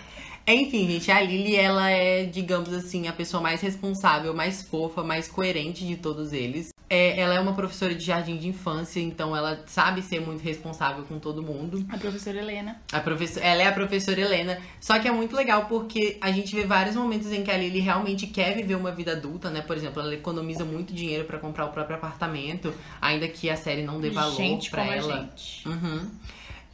[0.46, 5.28] Enfim, gente, a Lily, ela é, digamos assim, a pessoa mais responsável, mais fofa, mais
[5.28, 6.72] coerente de todos eles.
[6.90, 11.04] É, ela é uma professora de jardim de infância, então ela sabe ser muito responsável
[11.04, 11.86] com todo mundo.
[11.88, 12.82] A professora Helena.
[12.92, 14.58] A professora, ela é a professora Helena.
[14.78, 17.80] Só que é muito legal porque a gente vê vários momentos em que a Lily
[17.80, 19.62] realmente quer viver uma vida adulta, né?
[19.62, 23.82] Por exemplo, ela economiza muito dinheiro pra comprar o próprio apartamento, ainda que a série
[23.82, 25.16] não dê valor gente pra como a ela.
[25.16, 25.66] gente.
[25.66, 26.10] Uhum.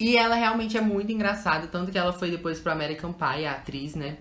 [0.01, 3.53] E ela realmente é muito engraçada, tanto que ela foi depois pro American Pie, a
[3.53, 4.19] atriz, né?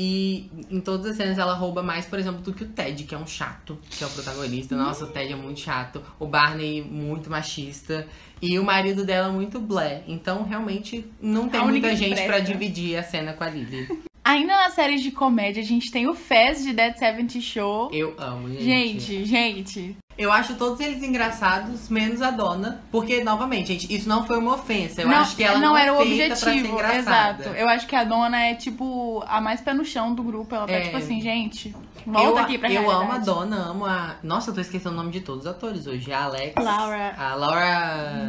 [0.00, 3.16] E em todas as cenas ela rouba mais, por exemplo, do que o Ted, que
[3.16, 4.76] é um chato, que é o protagonista.
[4.76, 6.00] Nossa, o Ted é muito chato.
[6.20, 8.06] O Barney, muito machista.
[8.40, 10.04] E o marido dela, muito blé.
[10.06, 12.52] Então, realmente, não tem muita gente pra presta.
[12.52, 13.88] dividir a cena com a Lily.
[14.28, 17.88] Ainda na série de comédia, a gente tem o Fez de Dead 70 Show.
[17.94, 18.62] Eu amo, gente.
[18.62, 19.96] Gente, gente.
[20.18, 22.82] Eu acho todos eles engraçados, menos a dona.
[22.92, 25.00] Porque, novamente, gente, isso não foi uma ofensa.
[25.00, 26.78] Eu não, acho que ela não não, era é o pra ser objetivo.
[26.78, 27.42] Exato.
[27.44, 30.54] Eu acho que a dona é, tipo, a mais pé no chão do grupo.
[30.54, 30.80] Ela tá, É.
[30.82, 31.74] tipo assim, gente,
[32.04, 33.24] volta eu, aqui pra Eu amo a realidade.
[33.24, 34.16] dona, amo a.
[34.22, 36.12] Nossa, eu tô esquecendo o nome de todos os atores hoje.
[36.12, 36.52] A Alex.
[36.62, 37.14] Laura.
[37.16, 38.28] A Laura.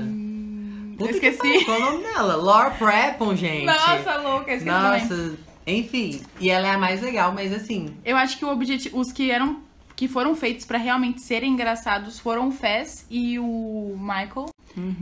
[0.91, 1.65] eu Puta que esqueci.
[1.65, 2.35] Qual é o nome dela?
[2.37, 3.65] Laura Prepon, gente.
[3.65, 5.48] Nossa, louca, esqueci também.
[5.65, 5.79] Nossa.
[5.79, 6.21] Enfim.
[6.39, 7.95] E ela é a mais legal, mas assim.
[8.03, 9.61] Eu acho que o objetivo, os que eram
[9.95, 14.49] que foram feitos pra realmente serem engraçados foram o Fez e o Michael.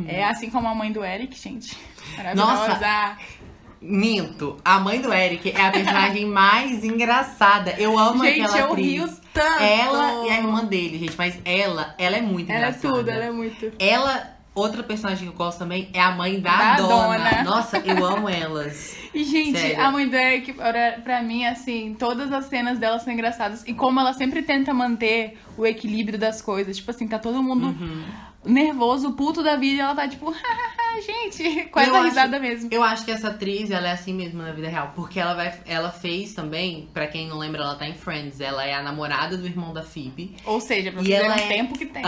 [0.07, 1.77] É assim como a mãe do Eric, gente.
[2.17, 3.17] Maravilhosa.
[3.79, 4.57] Minto.
[4.65, 7.71] A mãe do Eric é a personagem mais engraçada.
[7.77, 8.87] Eu amo gente, aquela eu atriz.
[8.87, 9.61] rio tanto.
[9.63, 11.15] Ela e a irmã dele, gente.
[11.15, 12.93] Mas ela, ela é muito Ela é engraçada.
[12.95, 13.71] tudo, ela é muito.
[13.77, 17.17] Ela, Outra personagem que eu gosto também é a mãe da, Da dona.
[17.17, 17.43] dona.
[17.45, 18.95] Nossa, eu amo elas.
[19.13, 19.81] E, gente, Sério.
[19.81, 20.53] a mãe do Eric,
[21.03, 23.63] pra- mim, assim, todas as cenas dela são engraçadas.
[23.67, 26.75] E como ela sempre tenta manter o equilíbrio das coisas.
[26.77, 28.03] Tipo assim, tá todo mundo Uhum.
[28.45, 30.33] nervoso, puto da vida, e ela tá tipo,
[31.05, 32.69] gente, Eu acho- risada mesmo.
[32.71, 34.91] Eu acho que essa atriz, ela é assim mesmo na vida real.
[34.95, 35.53] Porque ela vai.
[35.65, 38.39] Ela fez também, pra quem não lembra, ela tá em Friends.
[38.41, 40.35] Ela é a namorada do irmão da Phoebe.
[40.45, 42.03] Ou seja, pra E ver ela o é- tempo que tem.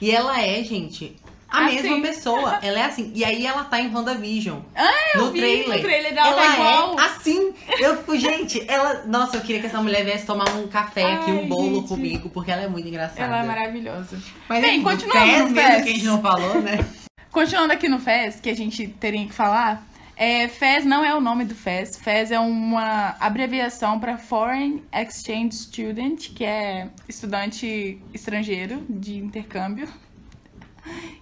[0.00, 1.16] e ela é, gente,
[1.48, 1.74] a Assim.
[1.76, 2.58] mesma pessoa.
[2.62, 3.10] Ela é assim.
[3.14, 4.58] E aí ela tá em WandaVision.
[4.76, 5.76] Ah, eu no vi trailer.
[5.76, 6.98] no trailer dela tá ela igual.
[7.00, 7.54] é assim.
[7.80, 9.04] Eu, gente, ela.
[9.06, 11.88] Nossa, eu queria que essa mulher viesse tomar um café aqui, um Ai, bolo gente.
[11.88, 13.22] comigo, porque ela é muito engraçada.
[13.22, 14.18] Ela é maravilhosa.
[14.48, 16.78] Mas Bem, do continuando Fez mesmo que a gente não falou, né?
[17.30, 19.86] Continuando aqui no FES, que a gente teria que falar,
[20.16, 21.96] é, FES não é o nome do FES.
[21.96, 29.86] FES é uma abreviação para Foreign Exchange Student, que é estudante estrangeiro de intercâmbio.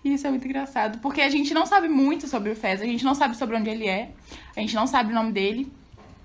[0.05, 2.85] E isso é muito engraçado, porque a gente não sabe muito sobre o FES, a
[2.87, 4.11] gente não sabe sobre onde ele é,
[4.57, 5.71] a gente não sabe o nome dele.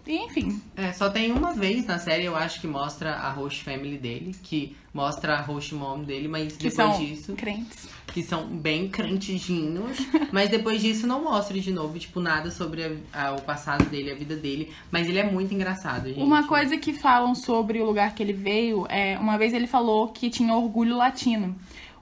[0.05, 3.63] E, enfim, É, só tem uma vez na série, eu acho que mostra a host
[3.63, 7.87] family dele, que mostra a host mom dele, mas que depois são disso, crentes.
[8.07, 9.97] que são bem crentezinhos,
[10.33, 14.11] mas depois disso não mostra de novo, tipo, nada sobre a- a- o passado dele,
[14.11, 16.19] a vida dele, mas ele é muito engraçado, gente.
[16.19, 20.07] Uma coisa que falam sobre o lugar que ele veio é uma vez ele falou
[20.09, 21.55] que tinha orgulho latino.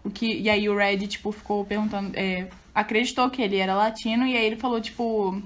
[0.03, 2.11] O que, e aí o Red, tipo, ficou perguntando.
[2.15, 5.41] é, acreditou que ele era latino, e aí ele falou, tipo,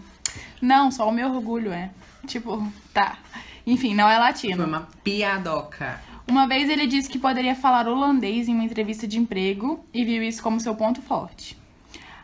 [0.61, 1.89] não, só o meu orgulho é.
[2.27, 3.17] Tipo, tá.
[3.65, 4.65] Enfim, não é Foi latino.
[4.65, 6.01] uma piadoca.
[6.27, 10.23] Uma vez ele disse que poderia falar holandês em uma entrevista de emprego e viu
[10.23, 11.57] isso como seu ponto forte.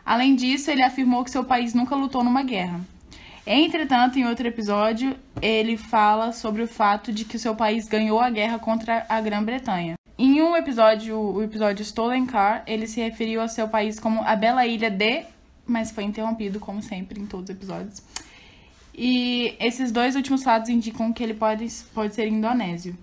[0.04, 2.80] Além disso, ele afirmou que seu país nunca lutou numa guerra.
[3.46, 8.30] Entretanto, em outro episódio, ele fala sobre o fato de que seu país ganhou a
[8.30, 9.99] guerra contra a Grã-Bretanha.
[10.22, 14.36] Em um episódio, o episódio Stolen Car, ele se referiu ao seu país como a
[14.36, 15.24] bela ilha de,
[15.66, 18.02] mas foi interrompido, como sempre, em todos os episódios.
[18.94, 22.94] E esses dois últimos fatos indicam que ele pode, pode ser indonésio.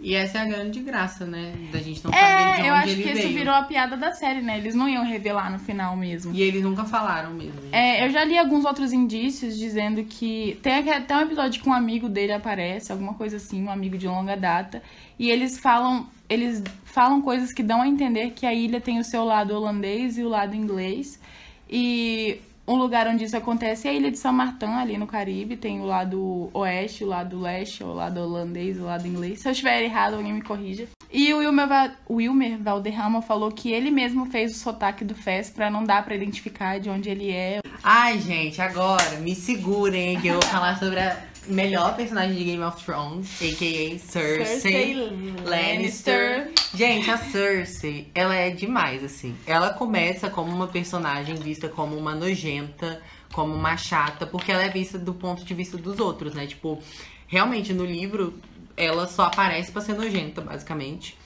[0.00, 1.54] E essa é a grande graça, né?
[1.72, 4.12] Da gente não saber de onde É, eu acho que isso virou a piada da
[4.12, 4.56] série, né?
[4.56, 6.32] Eles não iam revelar no final mesmo.
[6.32, 7.60] E eles nunca falaram mesmo.
[7.72, 10.58] É, eu já li alguns outros indícios dizendo que.
[10.62, 14.06] Tem até um episódio que um amigo dele aparece, alguma coisa assim, um amigo de
[14.06, 14.82] longa data.
[15.18, 16.06] E eles falam.
[16.28, 20.16] Eles falam coisas que dão a entender que a ilha tem o seu lado holandês
[20.18, 21.18] e o lado inglês.
[21.68, 25.56] E um lugar onde isso acontece é a ilha de São Martin, ali no Caribe.
[25.56, 29.40] Tem o lado oeste, o lado leste, o lado holandês, o lado inglês.
[29.40, 30.86] Se eu estiver errado, alguém me corrija.
[31.10, 35.48] E o Wilmer, Va- Wilmer Valderrama falou que ele mesmo fez o sotaque do Fez
[35.48, 37.60] pra não dar pra identificar de onde ele é.
[37.82, 41.16] Ai, gente, agora me segurem que eu vou falar sobre a
[41.48, 43.98] melhor personagem de Game of Thrones, a.k.a.
[43.98, 44.94] Cersei, Cersei
[45.44, 46.52] Lannister.
[46.74, 49.34] Gente, a Cersei, ela é demais, assim.
[49.46, 53.00] Ela começa como uma personagem vista como uma nojenta,
[53.32, 56.46] como uma chata, porque ela é vista do ponto de vista dos outros, né?
[56.46, 56.78] Tipo,
[57.26, 58.38] realmente no livro
[58.76, 61.16] ela só aparece pra ser nojenta, basicamente.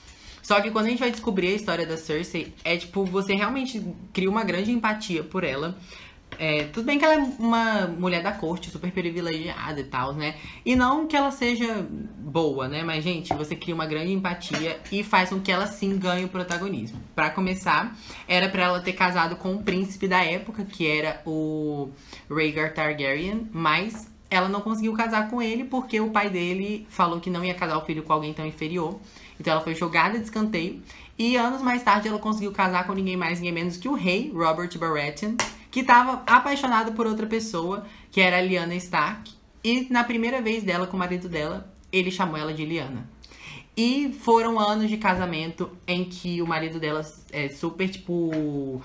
[0.41, 3.81] Só que quando a gente vai descobrir a história da Cersei, é tipo, você realmente
[4.11, 5.77] cria uma grande empatia por ela.
[6.39, 10.35] É, tudo bem que ela é uma mulher da corte, super privilegiada e tal, né?
[10.65, 12.83] E não que ela seja boa, né?
[12.83, 16.29] Mas, gente, você cria uma grande empatia e faz com que ela sim ganhe o
[16.29, 16.99] protagonismo.
[17.15, 17.95] Pra começar,
[18.27, 21.89] era pra ela ter casado com o príncipe da época, que era o
[22.29, 27.29] Rhaegar Targaryen, mas ela não conseguiu casar com ele porque o pai dele falou que
[27.29, 28.99] não ia casar o filho com alguém tão inferior.
[29.39, 30.81] Então ela foi jogada de escanteio.
[31.17, 34.31] E anos mais tarde ela conseguiu casar com ninguém mais, ninguém menos que o rei,
[34.33, 35.35] Robert Baratheon,
[35.69, 39.31] que estava apaixonado por outra pessoa, que era a Lyanna Stark.
[39.63, 43.09] E na primeira vez dela com o marido dela, ele chamou ela de Lyanna.
[43.75, 48.81] E foram anos de casamento em que o marido dela é super, tipo,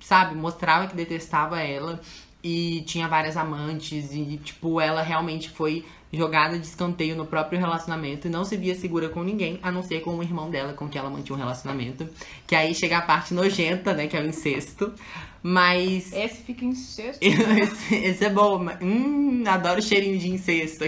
[0.00, 2.00] sabe, mostrava que detestava ela
[2.42, 8.26] e tinha várias amantes e, tipo, ela realmente foi jogada de escanteio no próprio relacionamento
[8.26, 10.88] e não se via segura com ninguém, a não ser com o irmão dela, com
[10.88, 12.08] quem ela mantinha um relacionamento.
[12.46, 14.92] Que aí chega a parte nojenta, né, que é o incesto.
[15.42, 17.20] Mas Esse fica sexto.
[17.22, 18.58] esse, esse é bom.
[18.58, 20.84] mas- Hum, adoro o cheirinho de incesto.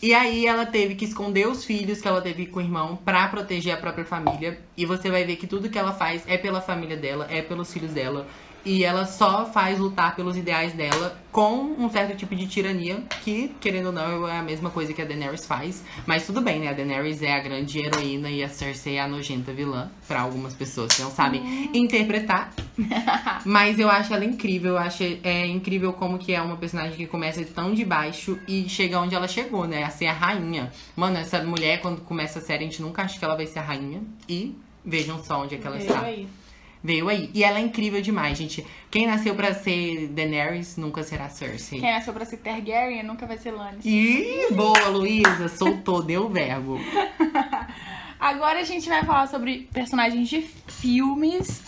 [0.00, 3.26] E aí ela teve que esconder os filhos que ela teve com o irmão pra
[3.28, 4.60] proteger a própria família.
[4.76, 7.72] E você vai ver que tudo que ela faz é pela família dela, é pelos
[7.72, 8.26] filhos dela.
[8.68, 13.54] E ela só faz lutar pelos ideais dela com um certo tipo de tirania, que,
[13.60, 15.82] querendo ou não, é a mesma coisa que a Daenerys faz.
[16.04, 16.68] Mas tudo bem, né?
[16.68, 20.52] A Daenerys é a grande heroína e a Cersei é a nojenta vilã, pra algumas
[20.52, 22.52] pessoas que não sabem interpretar.
[23.42, 27.06] Mas eu acho ela incrível, eu acho é incrível como que é uma personagem que
[27.06, 29.82] começa tão de baixo e chega onde ela chegou, né?
[29.84, 30.70] A ser a rainha.
[30.94, 33.60] Mano, essa mulher, quando começa a série, a gente nunca acha que ela vai ser
[33.60, 34.02] a rainha.
[34.28, 34.54] E
[34.84, 36.02] vejam só onde é que ela Veio está.
[36.02, 36.28] aí.
[36.88, 37.30] Veio aí.
[37.34, 38.66] E ela é incrível demais, gente.
[38.90, 41.80] Quem nasceu pra ser Daenerys nunca será Cersei.
[41.80, 43.92] Quem nasceu pra ser Targaryen nunca vai ser Lannister.
[43.92, 45.48] Ih, boa, Luísa.
[45.48, 46.80] Soltou, deu o verbo.
[48.18, 51.62] Agora a gente vai falar sobre personagens de filmes.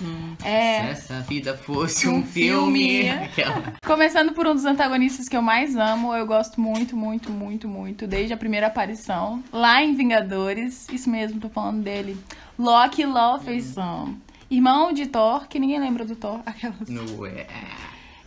[0.45, 3.05] É, Se essa vida fosse Um um, filme.
[3.35, 3.63] filme.
[3.87, 8.05] Começando por um dos antagonistas que eu mais amo, eu gosto muito, muito, muito, muito,
[8.07, 12.17] desde a primeira aparição, lá em Vingadores, isso mesmo, tô falando dele,
[12.59, 14.15] Loki Lawfaison,
[14.51, 16.89] irmão de Thor, que ninguém lembra do Thor, aquelas.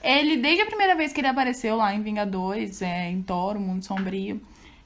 [0.02, 3.60] Ele, desde a primeira vez que ele apareceu lá em Vingadores, é, em Thor, o
[3.60, 4.42] Mundo Sombrio,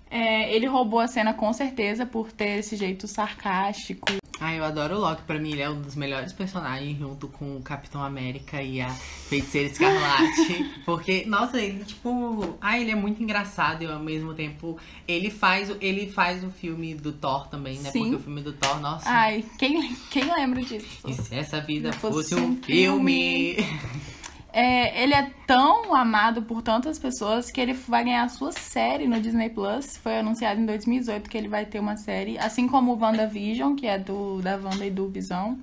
[0.10, 4.08] é, ele roubou a cena com certeza por ter esse jeito sarcástico.
[4.40, 5.24] Ah, eu adoro o Loki.
[5.24, 8.88] Pra mim, ele é um dos melhores personagens, junto com o Capitão América e a
[8.90, 10.72] Feiticeira Escarlate.
[10.86, 12.56] porque, nossa, ele, tipo...
[12.62, 14.78] Ah, ele é muito engraçado e, ao mesmo tempo,
[15.08, 17.90] ele faz, o- ele faz o filme do Thor também, né?
[17.90, 18.00] Sim.
[18.02, 19.10] Porque o filme do Thor, nossa...
[19.10, 21.00] Ai, quem, quem lembra disso?
[21.08, 23.56] E se essa vida Fosse fosse, um um filme...
[24.52, 29.20] É, ele é tão amado por tantas pessoas que ele vai ganhar sua série no
[29.20, 29.98] Disney Plus.
[29.98, 33.86] Foi anunciado em 2018 que ele vai ter uma série, assim como o WandaVision, que
[33.86, 35.60] é do da Wanda e do Visão.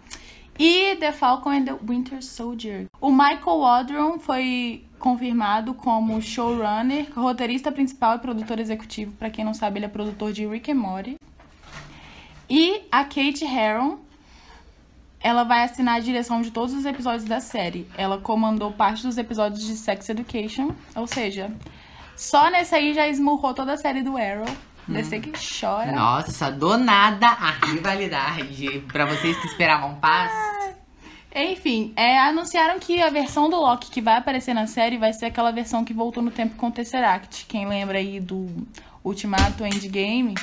[0.58, 2.86] E The Falcon and the Winter Soldier.
[3.00, 9.12] O Michael Waldron foi confirmado como showrunner, roteirista principal e produtor executivo.
[9.12, 11.16] Pra quem não sabe, ele é produtor de Rick and Morty.
[12.48, 13.98] E a Kate Herron,
[15.24, 17.88] ela vai assinar a direção de todos os episódios da série.
[17.96, 21.50] Ela comandou parte dos episódios de Sex Education, ou seja,
[22.14, 24.44] só nessa aí já esmurrou toda a série do Arrow.
[24.86, 25.92] Descer que chora.
[25.92, 28.84] Nossa, do nada a rivalidade.
[28.92, 30.30] Pra vocês que esperavam paz...
[31.34, 35.26] Enfim, é, anunciaram que a versão do Loki que vai aparecer na série vai ser
[35.26, 37.46] aquela versão que voltou no tempo com o Tesseract.
[37.46, 38.46] Quem lembra aí do
[39.02, 40.34] Ultimato Endgame,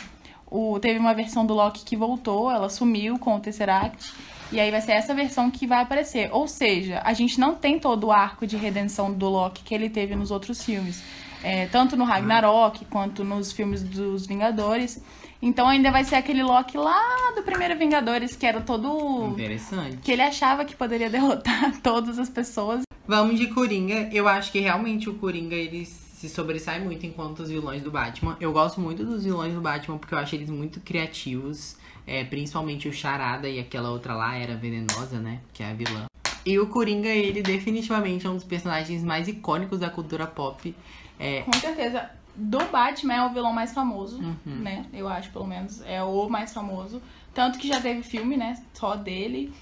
[0.48, 4.12] o, teve uma versão do Loki que voltou, ela sumiu com o Tesseract.
[4.52, 6.30] E aí vai ser essa versão que vai aparecer.
[6.32, 9.89] Ou seja, a gente não tem todo o arco de redenção do Loki que ele
[9.89, 11.02] teve nos outros filmes.
[11.43, 15.02] É, tanto no Ragnarok quanto nos filmes dos Vingadores.
[15.41, 19.97] Então ainda vai ser aquele Loki lá do primeiro Vingadores, que era todo Interessante.
[19.97, 22.84] que ele achava que poderia derrotar todas as pessoas.
[23.08, 24.10] Vamos de Coringa.
[24.12, 28.38] Eu acho que realmente o Coringa ele se sobressai muito enquanto os vilões do Batman.
[28.39, 31.76] Eu gosto muito dos vilões do Batman porque eu acho eles muito criativos.
[32.06, 35.39] É, principalmente o Charada e aquela outra lá era venenosa, né?
[35.54, 36.06] Que é a vilã.
[36.45, 40.76] E o Coringa, ele definitivamente é um dos personagens mais icônicos da cultura pop.
[41.20, 44.86] É, Com certeza, do Batman é o vilão mais famoso, né?
[44.91, 47.02] Eu acho, pelo menos, é o mais famoso.
[47.34, 48.62] Tanto que já teve filme, né?
[48.74, 49.54] Só dele.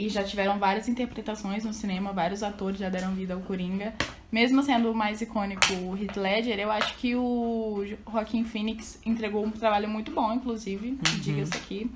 [0.00, 3.92] E já tiveram várias interpretações no cinema, vários atores já deram vida ao Coringa.
[4.32, 9.44] Mesmo sendo o mais icônico o Heath Ledger, eu acho que o Joaquin Phoenix entregou
[9.44, 11.90] um trabalho muito bom, inclusive, diga-se aqui.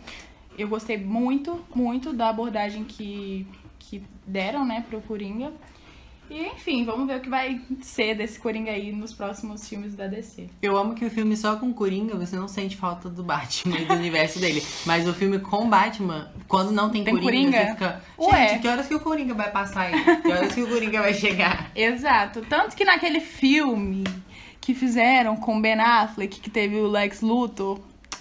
[0.58, 3.46] Eu gostei muito, muito da abordagem que,
[3.78, 5.50] que deram, né, pro Coringa.
[6.30, 10.06] E enfim, vamos ver o que vai ser desse Coringa aí nos próximos filmes da
[10.06, 10.48] DC.
[10.62, 13.84] eu amo que o filme só com Coringa você não sente falta do Batman e
[13.84, 14.62] do universo dele.
[14.86, 17.58] Mas o filme com Batman, quando não tem, Tem Coringa, Coringa?
[17.58, 18.02] você fica.
[18.18, 18.48] Ué.
[18.48, 20.22] Gente, que horas que o Coringa vai passar aí?
[20.22, 21.70] Que horas que o Coringa vai chegar?
[21.74, 22.40] Exato.
[22.48, 24.04] Tanto que naquele filme
[24.60, 27.78] que fizeram com Ben Affleck, que teve o Lex Luthor.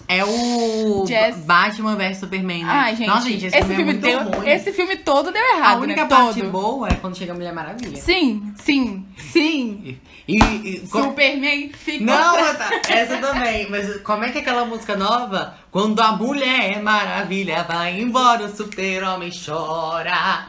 [0.07, 1.05] É o
[1.45, 2.71] Batman vs Superman, né?
[2.71, 4.49] Ai, gente, Nossa, gente, esse, esse, filme, filme é muito deu, ruim.
[4.49, 6.07] esse filme todo deu A errado, única né?
[6.09, 6.51] parte todo.
[6.51, 7.95] boa é quando chega a Mulher Maravilha.
[7.99, 9.97] Sim, sim, sim.
[10.27, 12.05] E, e- e- Superman ficou...
[12.05, 13.69] Não, tá, essa também.
[13.69, 15.55] Mas como é que é aquela música nova?
[15.71, 20.47] Quando a Mulher Maravilha vai embora, o super-homem chora.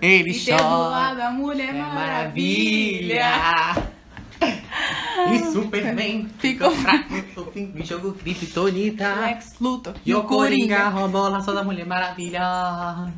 [0.00, 0.88] Ele E ter do chora.
[0.88, 3.24] lado a Mulher É Maravilha.
[3.24, 3.89] maravilha.
[4.40, 7.14] E Superman Ficou fraco
[7.54, 9.14] do jogo Kryptonita.
[9.20, 12.40] Lex Luthor E o Coringa roubou lá só da Mulher Maravilha.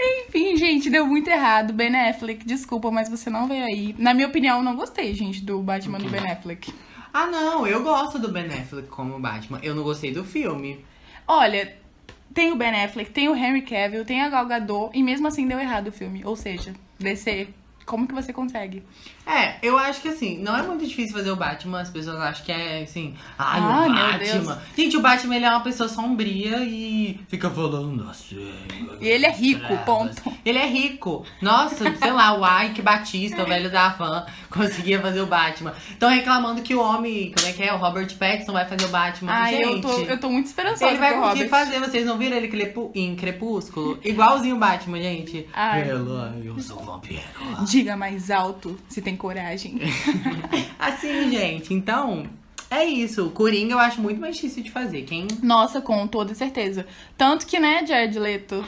[0.00, 1.72] Enfim, gente, deu muito errado.
[1.72, 3.94] Ben Affleck, desculpa, mas você não veio aí.
[3.98, 6.74] Na minha opinião, eu não gostei, gente, do Batman do Ben Affleck.
[7.12, 9.60] Ah, não, eu gosto do Ben Affleck como Batman.
[9.62, 10.84] Eu não gostei do filme.
[11.26, 11.76] Olha,
[12.34, 15.46] tem o Ben Affleck, tem o Henry Cavill, tem a Gal Gadot, e mesmo assim
[15.46, 16.22] deu errado o filme.
[16.24, 17.48] Ou seja, DC,
[17.86, 18.82] como que você consegue?
[19.26, 21.80] É, eu acho que assim, não é muito difícil fazer o Batman.
[21.80, 24.62] As pessoas acham que é assim, ai, Ai, o meu Batman.
[24.76, 28.52] Gente, o Batman ele é uma pessoa sombria e fica falando assim.
[29.00, 29.84] E ele é rico, trevas.
[29.84, 30.32] ponto.
[30.44, 31.24] Ele é rico.
[31.40, 35.72] Nossa, sei lá, o Ike Batista, o velho da van, conseguia fazer o Batman.
[35.90, 37.72] Estão reclamando que o homem, como é que é?
[37.72, 39.32] O Robert Pattinson vai fazer o Batman.
[39.32, 41.58] Ai, Gente, eu tô, eu tô muito esperançosa ele vai com o conseguir Robert.
[41.66, 43.98] fazer, vocês não viram ele crepu- em Crepúsculo?
[44.04, 45.48] Igualzinho o Batman, gente.
[45.54, 45.88] Ai.
[45.88, 47.22] Ela, eu sou um vampiro.
[47.66, 49.78] Diga mais alto, se tem coragem.
[50.78, 52.28] Assim, gente, então,
[52.70, 53.26] é isso.
[53.26, 55.02] O Coringa eu acho muito mais difícil de fazer.
[55.02, 55.28] Quem.
[55.42, 56.86] Nossa, com toda certeza.
[57.16, 58.64] Tanto que, né, Jared Leto?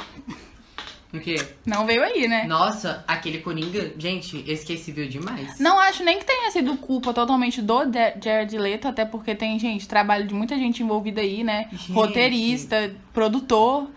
[1.12, 1.36] O quê?
[1.64, 2.44] Não veio aí, né?
[2.46, 5.58] Nossa, aquele Coringa, gente, esquecível demais.
[5.58, 7.78] Não acho nem que tenha sido culpa totalmente do
[8.22, 11.68] Jared Leto, até porque tem, gente, trabalho de muita gente envolvida aí, né?
[11.72, 11.92] Gente.
[11.92, 13.88] Roteirista, produtor,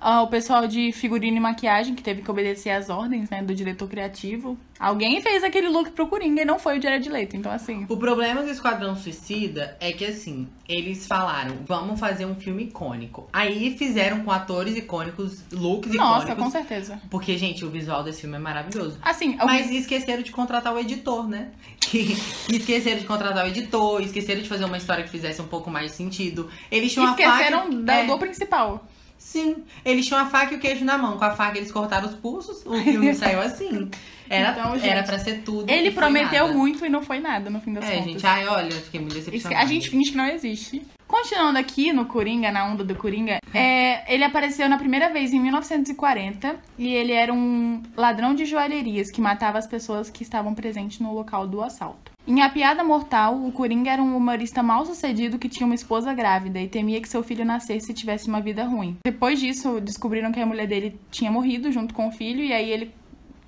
[0.00, 3.54] ah, o pessoal de figurino e maquiagem, que teve que obedecer às ordens, né, do
[3.54, 4.56] diretor criativo.
[4.78, 7.86] Alguém fez aquele look pro Coringa e não foi o Jared Leto, então assim...
[7.88, 13.26] O problema do Esquadrão Suicida é que, assim, eles falaram, vamos fazer um filme icônico.
[13.32, 16.44] Aí fizeram com atores icônicos, looks Nossa, icônicos.
[16.44, 17.00] com certeza.
[17.10, 18.98] Porque, gente, o visual desse filme é maravilhoso.
[19.00, 21.48] Assim, Mas esqueceram de contratar o editor, né?
[21.86, 22.16] Que
[22.48, 25.92] esqueceram de contratar o editor, esqueceram de fazer uma história que fizesse um pouco mais
[25.92, 26.50] de sentido.
[26.68, 27.76] Eles tinham a esqueceram faca.
[27.76, 28.84] da- é, do principal.
[29.18, 31.18] Sim, eles tinham a faca e o queijo na mão.
[31.18, 33.90] Com a faca eles cortaram os pulsos, o filme saiu assim.
[34.28, 35.70] Era, Então, gente, era pra ser tudo.
[35.70, 36.58] Ele prometeu nada.
[36.58, 38.12] muito e não foi nada, no fim das É, contas.
[38.12, 39.62] gente, ai, olha, fiquei muito decepcionada.
[39.62, 40.82] a gente finge que não existe.
[41.06, 45.38] Continuando aqui no Coringa, na onda do Coringa, é, ele apareceu na primeira vez em
[45.38, 50.98] 1940 e ele era um ladrão de joalherias que matava as pessoas que estavam presentes
[50.98, 52.10] no local do assalto.
[52.26, 56.12] Em A Piada Mortal, o Coringa era um humorista mal sucedido que tinha uma esposa
[56.12, 58.96] grávida e temia que seu filho nascesse e tivesse uma vida ruim.
[59.06, 62.68] Depois disso, descobriram que a mulher dele tinha morrido junto com o filho e aí
[62.68, 62.92] ele,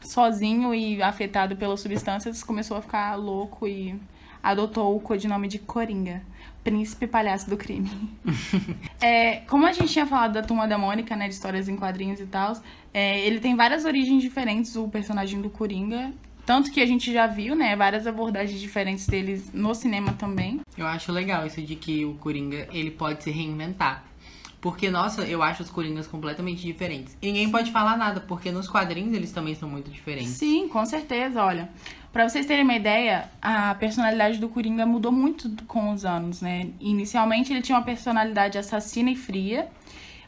[0.00, 4.00] sozinho e afetado pelas substâncias, começou a ficar louco e
[4.40, 6.22] adotou o codinome de Coringa,
[6.62, 7.90] príncipe palhaço do crime.
[9.00, 12.18] É, como a gente tinha falado da Turma da Mônica, né, de histórias em quadrinhos
[12.18, 12.54] e tal,
[12.92, 16.12] é, ele tem várias origens diferentes, o personagem do Coringa.
[16.48, 20.62] Tanto que a gente já viu, né, várias abordagens diferentes deles no cinema também.
[20.78, 24.02] Eu acho legal isso de que o Coringa, ele pode se reinventar.
[24.58, 27.14] Porque, nossa, eu acho os Coringas completamente diferentes.
[27.20, 30.30] E ninguém pode falar nada, porque nos quadrinhos eles também são muito diferentes.
[30.30, 31.68] Sim, com certeza, olha.
[32.10, 36.70] Pra vocês terem uma ideia, a personalidade do Coringa mudou muito com os anos, né?
[36.80, 39.68] Inicialmente ele tinha uma personalidade assassina e fria,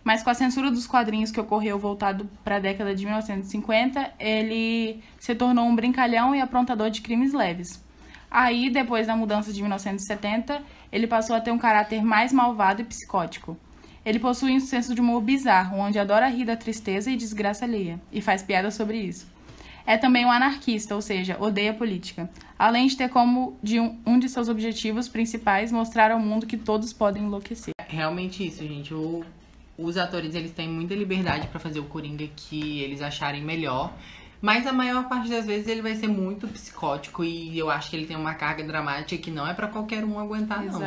[0.04, 5.02] mas com a censura dos quadrinhos que ocorreu voltado para a década de 1950, ele
[5.18, 7.82] se tornou um brincalhão e aprontador de crimes leves.
[8.30, 12.84] Aí, depois da mudança de 1970, ele passou a ter um caráter mais malvado e
[12.84, 13.56] psicótico.
[14.04, 18.00] Ele possui um senso de humor bizarro, onde adora rir da tristeza e desgraça alheia,
[18.10, 19.26] e faz piada sobre isso.
[19.86, 22.30] É também um anarquista, ou seja, odeia política.
[22.58, 26.56] Além de ter como de um, um de seus objetivos principais mostrar ao mundo que
[26.56, 27.72] todos podem enlouquecer.
[27.88, 28.94] Realmente isso, gente.
[28.94, 29.24] O-
[29.82, 33.92] os atores, eles têm muita liberdade pra fazer o Coringa que eles acharem melhor.
[34.40, 37.96] Mas a maior parte das vezes ele vai ser muito psicótico e eu acho que
[37.96, 40.78] ele tem uma carga dramática que não é pra qualquer um aguentar, não.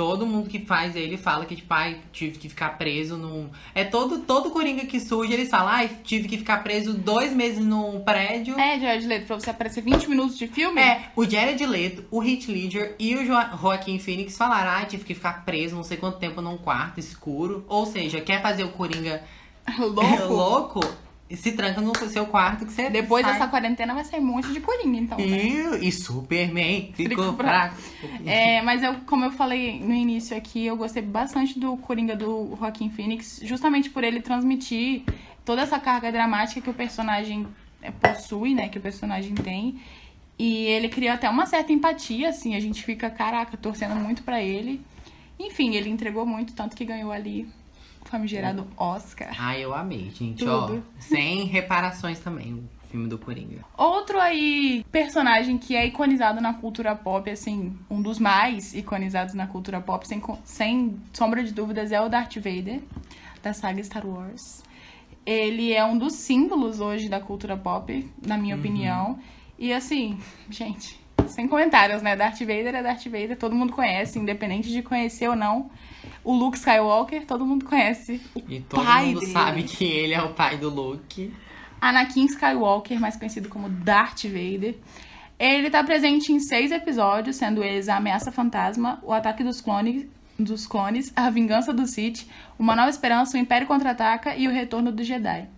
[0.00, 3.50] Todo mundo que faz ele fala que, tipo, ai, tive que ficar preso num.
[3.74, 7.62] É todo, todo Coringa que surge, eles falam, ai, tive que ficar preso dois meses
[7.62, 8.58] num prédio.
[8.58, 10.80] É, Jared Leto, pra você aparecer 20 minutos de filme?
[10.80, 15.04] É, o Jared Leto, o Heath Ledger e o Jo- Joaquin Phoenix falaram, ah, tive
[15.04, 17.62] que ficar preso não sei quanto tempo num quarto escuro.
[17.68, 19.22] Ou seja, quer fazer o Coringa
[19.78, 20.00] Louco.
[20.32, 20.80] louco?
[21.36, 23.34] Se tranca no seu quarto que você Depois sai.
[23.34, 25.18] dessa quarentena vai sair um monte de Coringa, então.
[25.18, 25.78] né?
[25.80, 27.76] E, e Superman ficou fraco.
[28.26, 32.56] É, mas eu, como eu falei no início aqui, eu gostei bastante do Coringa do
[32.58, 35.04] Joaquin Phoenix, justamente por ele transmitir
[35.44, 37.46] toda essa carga dramática que o personagem
[37.80, 38.68] é, possui, né?
[38.68, 39.80] Que o personagem tem.
[40.38, 44.42] E ele cria até uma certa empatia, assim, a gente fica, caraca, torcendo muito pra
[44.42, 44.80] ele.
[45.38, 47.46] Enfim, ele entregou muito, tanto que ganhou ali
[48.10, 49.34] famigerado Oscar.
[49.38, 50.44] Ai, eu amei, gente.
[50.44, 50.84] Tudo.
[50.86, 53.64] Ó, sem reparações também, o filme do Coringa.
[53.76, 59.46] Outro aí personagem que é iconizado na cultura pop, assim, um dos mais iconizados na
[59.46, 62.80] cultura pop, sem, sem sombra de dúvidas, é o Darth Vader,
[63.42, 64.62] da saga Star Wars.
[65.24, 69.18] Ele é um dos símbolos hoje da cultura pop, na minha opinião.
[69.58, 70.98] E assim, gente,
[71.28, 72.16] sem comentários, né?
[72.16, 75.70] Darth Vader é Darth Vader, todo mundo conhece, independente de conhecer ou não.
[76.22, 78.20] O Luke Skywalker, todo mundo conhece.
[78.34, 79.32] O E todo pai mundo dele.
[79.32, 81.32] sabe que ele é o pai do Luke.
[81.80, 84.76] Anakin Skywalker, mais conhecido como Darth Vader.
[85.38, 90.06] Ele tá presente em seis episódios, sendo eles a Ameaça Fantasma, o Ataque dos Clones,
[90.38, 92.26] dos clones a Vingança do Sith,
[92.58, 95.48] Uma Nova Esperança, o Império Contra-Ataca e o Retorno do Jedi.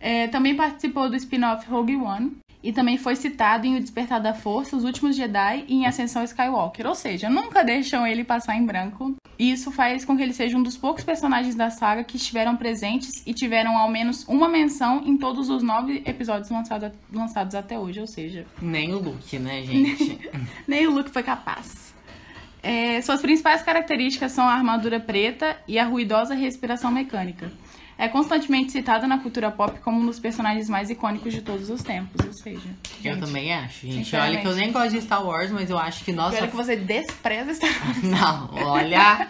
[0.00, 2.36] É, também participou do spin-off Rogue One
[2.66, 6.24] e também foi citado em O Despertar da Força, Os Últimos Jedi e em Ascensão
[6.24, 6.84] Skywalker.
[6.84, 9.14] Ou seja, nunca deixam ele passar em branco.
[9.38, 12.56] E isso faz com que ele seja um dos poucos personagens da saga que estiveram
[12.56, 17.78] presentes e tiveram ao menos uma menção em todos os nove episódios lançado- lançados até
[17.78, 18.00] hoje.
[18.00, 20.18] Ou seja, Nem o Luke, né, gente?
[20.66, 21.94] nem o Luke foi capaz.
[22.62, 27.52] É, suas principais características são a armadura preta e a ruidosa respiração mecânica.
[27.98, 31.82] É constantemente citado na cultura pop como um dos personagens mais icônicos de todos os
[31.82, 32.60] tempos, ou seja...
[33.02, 34.14] eu gente, também acho, gente.
[34.14, 36.36] Olha que eu nem gosto de Star Wars, mas eu acho que nossa.
[36.44, 38.02] É que você despreza Star Wars.
[38.04, 39.28] Não, olha.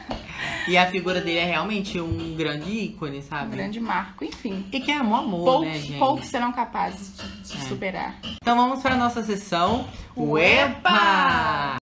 [0.68, 3.54] E a figura dele é realmente um grande ícone, Um sabe?
[3.56, 4.66] grande marco, enfim.
[4.72, 5.98] E que é um amor, Poucos, né, gente?
[5.98, 7.68] poucos serão capazes de, de É.
[7.68, 8.16] superar.
[8.42, 9.86] Então vamos para a nossa sessão.
[10.16, 11.76] Uepa!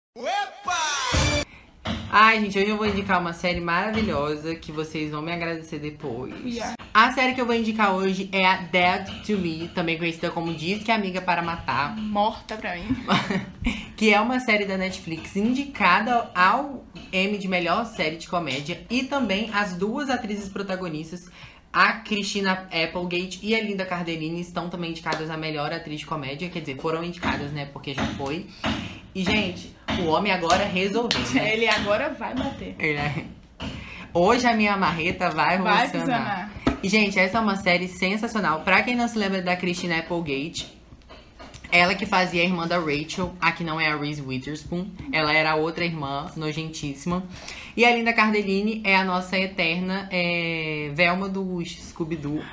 [2.16, 6.32] Ai, gente, hoje eu vou indicar uma série maravilhosa que vocês vão me agradecer depois.
[6.46, 6.76] Yeah.
[6.94, 10.54] A série que eu vou indicar hoje é a Dead to Me, também conhecida como
[10.54, 12.86] Diz que é Amiga para Matar, Morta pra mim.
[13.98, 19.06] que é uma série da Netflix indicada ao Emmy de melhor série de comédia e
[19.06, 21.32] também as duas atrizes protagonistas,
[21.74, 26.48] a Christina Applegate e a Linda Cardellini, estão também indicadas a melhor atriz de comédia,
[26.50, 28.46] quer dizer, foram indicadas, né, porque já foi.
[29.16, 31.54] E, gente, o homem agora resolveu, né?
[31.54, 32.76] Ele agora vai bater.
[32.80, 33.26] Ele é-
[34.14, 36.52] Hoje a minha marreta vai, Vai funcionar.
[36.52, 36.80] funcionar.
[36.84, 38.62] E, gente, essa é uma série sensacional.
[38.62, 40.72] Pra quem não se lembra da Christina Applegate,
[41.74, 44.86] ela que fazia a irmã da Rachel, a que não é a Reese Witherspoon.
[45.12, 47.24] Ela era outra irmã, nojentíssima.
[47.76, 52.44] E a Linda Cardellini é a nossa eterna é, Velma do Scooby-Doo.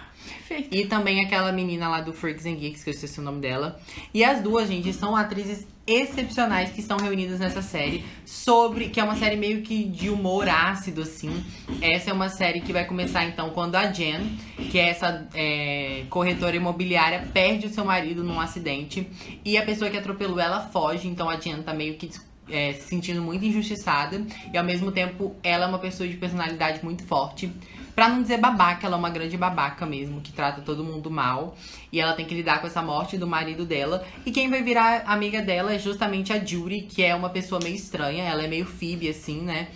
[0.50, 0.74] Perfeito.
[0.74, 3.80] E também aquela menina lá do Freaks and Geeks, que eu esqueci o nome dela.
[4.12, 8.04] E as duas, gente, são atrizes excepcionais que estão reunidas nessa série.
[8.26, 8.88] Sobre.
[8.88, 11.44] Que é uma série meio que de humor ácido, assim.
[11.80, 14.36] Essa é uma série que vai começar, então, quando a Jen,
[14.72, 19.06] que é essa é, corretora imobiliária, perde o seu marido num acidente.
[19.44, 21.06] E a pessoa que atropelou ela foge.
[21.06, 22.10] Então a Jen tá meio que
[22.48, 24.20] é, se sentindo muito injustiçada.
[24.52, 27.52] E ao mesmo tempo, ela é uma pessoa de personalidade muito forte.
[28.00, 31.54] Pra não dizer babaca, ela é uma grande babaca mesmo, que trata todo mundo mal.
[31.92, 34.02] E ela tem que lidar com essa morte do marido dela.
[34.24, 37.74] E quem vai virar amiga dela é justamente a Judy, que é uma pessoa meio
[37.74, 38.24] estranha.
[38.24, 39.68] Ela é meio Phoebe, assim, né?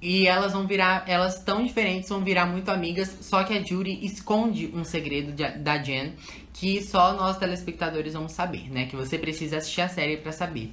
[0.00, 3.18] E elas vão virar, elas tão diferentes, vão virar muito amigas.
[3.22, 6.12] Só que a Judy esconde um segredo de- da Jen,
[6.52, 8.86] que só nós telespectadores vamos saber, né?
[8.86, 10.72] Que você precisa assistir a série pra saber.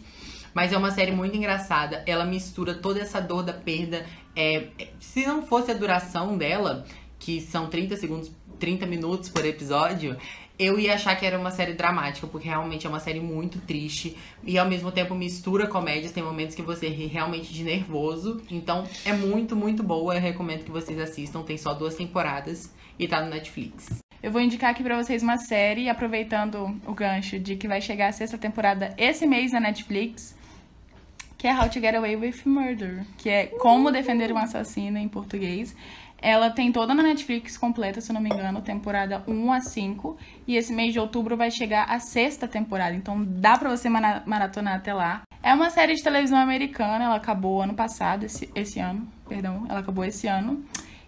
[0.54, 2.04] Mas é uma série muito engraçada.
[2.06, 4.06] Ela mistura toda essa dor da perda.
[4.36, 6.86] É, é, se não fosse a duração dela,
[7.18, 10.18] que são 30 segundos, 30 minutos por episódio,
[10.60, 14.18] eu ia achar que era uma série dramática, porque realmente é uma série muito triste.
[14.44, 16.12] E ao mesmo tempo mistura comédias.
[16.12, 18.42] Tem momentos que você ri realmente de nervoso.
[18.52, 20.16] Então é muito, muito boa.
[20.16, 21.44] Eu recomendo que vocês assistam.
[21.44, 24.02] Tem só duas temporadas e tá no Netflix.
[24.22, 28.10] Eu vou indicar aqui pra vocês uma série, aproveitando o gancho de que vai chegar
[28.10, 30.36] a sexta temporada esse mês na Netflix,
[31.40, 35.08] que é How to Get Away with Murder, que é Como Defender um Assassino em
[35.08, 35.74] português.
[36.22, 40.18] Ela tem toda na Netflix completa, se não me engano, temporada 1 a 5.
[40.46, 44.22] E esse mês de outubro vai chegar a sexta temporada, então dá pra você mara-
[44.26, 45.22] maratonar até lá.
[45.42, 49.80] É uma série de televisão americana, ela acabou ano passado, esse, esse ano, perdão, ela
[49.80, 50.62] acabou esse ano.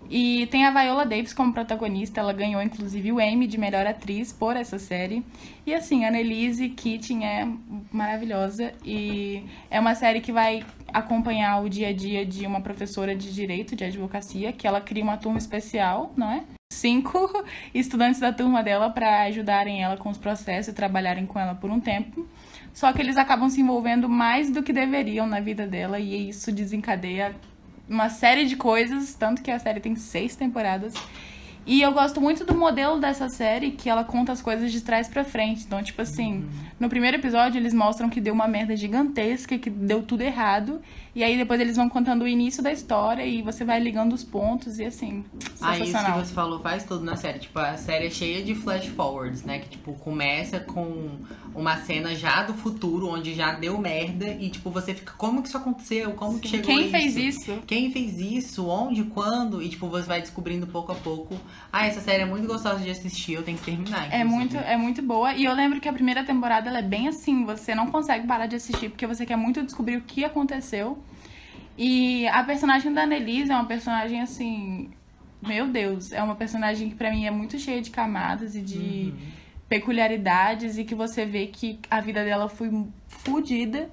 [0.10, 4.34] E tem a Viola Davis como protagonista, ela ganhou inclusive o Emmy de melhor atriz
[4.34, 5.24] por essa série.
[5.66, 7.48] E assim, a Annelise Keating é
[7.92, 13.16] maravilhosa e é uma série que vai acompanhar o dia a dia de uma professora
[13.16, 16.44] de direito, de advocacia, que ela cria uma turma especial, não é?
[16.74, 17.30] Cinco
[17.74, 21.70] estudantes da turma dela para ajudarem ela com os processos e trabalharem com ela por
[21.70, 22.28] um tempo.
[22.74, 26.52] Só que eles acabam se envolvendo mais do que deveriam na vida dela e isso
[26.52, 27.36] desencadeia
[27.92, 30.94] uma série de coisas, tanto que a série tem seis temporadas.
[31.66, 35.08] E eu gosto muito do modelo dessa série, que ela conta as coisas de trás
[35.08, 35.64] pra frente.
[35.66, 36.46] Então, tipo assim,
[36.80, 40.82] no primeiro episódio eles mostram que deu uma merda gigantesca, que deu tudo errado.
[41.14, 44.24] E aí depois eles vão contando o início da história e você vai ligando os
[44.24, 45.26] pontos e assim,
[45.60, 47.40] Ah, isso que você falou faz tudo na série.
[47.40, 49.60] Tipo, a série é cheia de flash forwards, né?
[49.60, 51.10] Que, tipo, começa com
[51.54, 54.26] uma cena já do futuro, onde já deu merda.
[54.40, 56.14] E, tipo, você fica, como que isso aconteceu?
[56.14, 56.92] Como que chegou Quem isso?
[56.92, 57.60] fez isso?
[57.68, 58.66] Quem fez isso?
[58.68, 59.04] Onde?
[59.04, 59.62] Quando?
[59.62, 61.36] E, tipo, você vai descobrindo pouco a pouco.
[61.74, 63.34] Ah, essa série é muito gostosa de assistir.
[63.34, 64.30] Eu tenho que terminar, É inclusive.
[64.34, 65.34] muito, é muito boa.
[65.34, 68.46] E eu lembro que a primeira temporada ela é bem assim, você não consegue parar
[68.48, 70.98] de assistir porque você quer muito descobrir o que aconteceu.
[71.84, 74.92] E a personagem da Annelise é uma personagem assim,
[75.42, 79.12] meu Deus, é uma personagem que pra mim é muito cheia de camadas e de
[79.68, 82.70] peculiaridades e que você vê que a vida dela foi
[83.08, 83.90] fodida.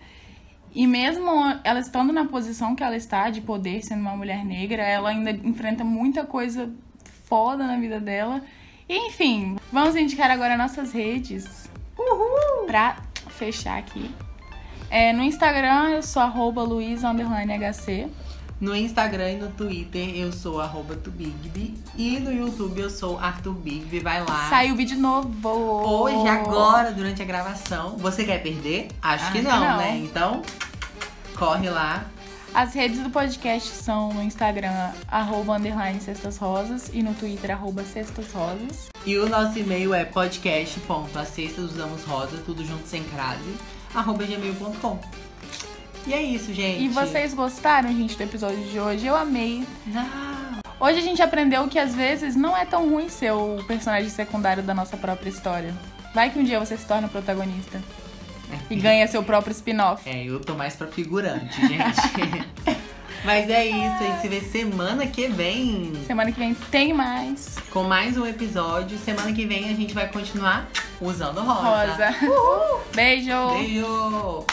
[0.74, 1.30] E mesmo
[1.64, 5.30] ela estando na posição que ela está de poder, sendo uma mulher negra, ela ainda
[5.30, 6.70] enfrenta muita coisa
[7.24, 8.42] foda na vida dela.
[8.86, 11.70] E, enfim, vamos indicar agora nossas redes.
[11.98, 12.66] Uhul!
[12.66, 12.98] Pra
[13.30, 14.10] fechar aqui.
[14.90, 18.08] É, no Instagram eu sou arroba luiz__hc.
[18.60, 21.78] No Instagram e no Twitter eu sou arroba tubigby.
[21.96, 24.00] E no YouTube eu sou Arthur Bigby.
[24.00, 24.48] Vai lá.
[24.48, 25.48] Saiu vídeo novo.
[25.48, 27.96] Hoje, agora, durante a gravação.
[27.98, 28.88] Você quer perder?
[29.00, 29.76] Acho que não, que não.
[29.76, 29.98] né?
[29.98, 30.42] Então,
[31.36, 32.04] corre lá.
[32.52, 37.84] As redes do podcast são no Instagram, arroba underline Cestas Rosas e no Twitter, arroba
[37.84, 38.88] Cestas Rosas.
[39.06, 43.54] E o nosso e-mail é podcast.acestasudamosrosa, tudo junto sem crase,
[43.94, 44.98] arroba gmail.com.
[46.06, 46.84] E é isso, gente.
[46.84, 49.06] E vocês gostaram, gente, do episódio de hoje?
[49.06, 49.66] Eu amei.
[50.80, 54.62] Hoje a gente aprendeu que às vezes não é tão ruim ser o personagem secundário
[54.62, 55.74] da nossa própria história.
[56.14, 57.80] Vai que um dia você se torna o protagonista
[58.70, 60.08] e ganha seu próprio spin-off.
[60.08, 62.87] É, eu tô mais pra figurante, gente.
[63.24, 67.56] Mas é isso, a gente se vê semana que vem Semana que vem tem mais.
[67.70, 68.96] com mais um episódio.
[68.98, 70.68] Semana que vem a gente vai continuar
[71.00, 72.10] usando rosa.
[72.10, 72.14] Rosa.
[72.94, 73.50] Beijo!
[73.54, 74.44] Beijo!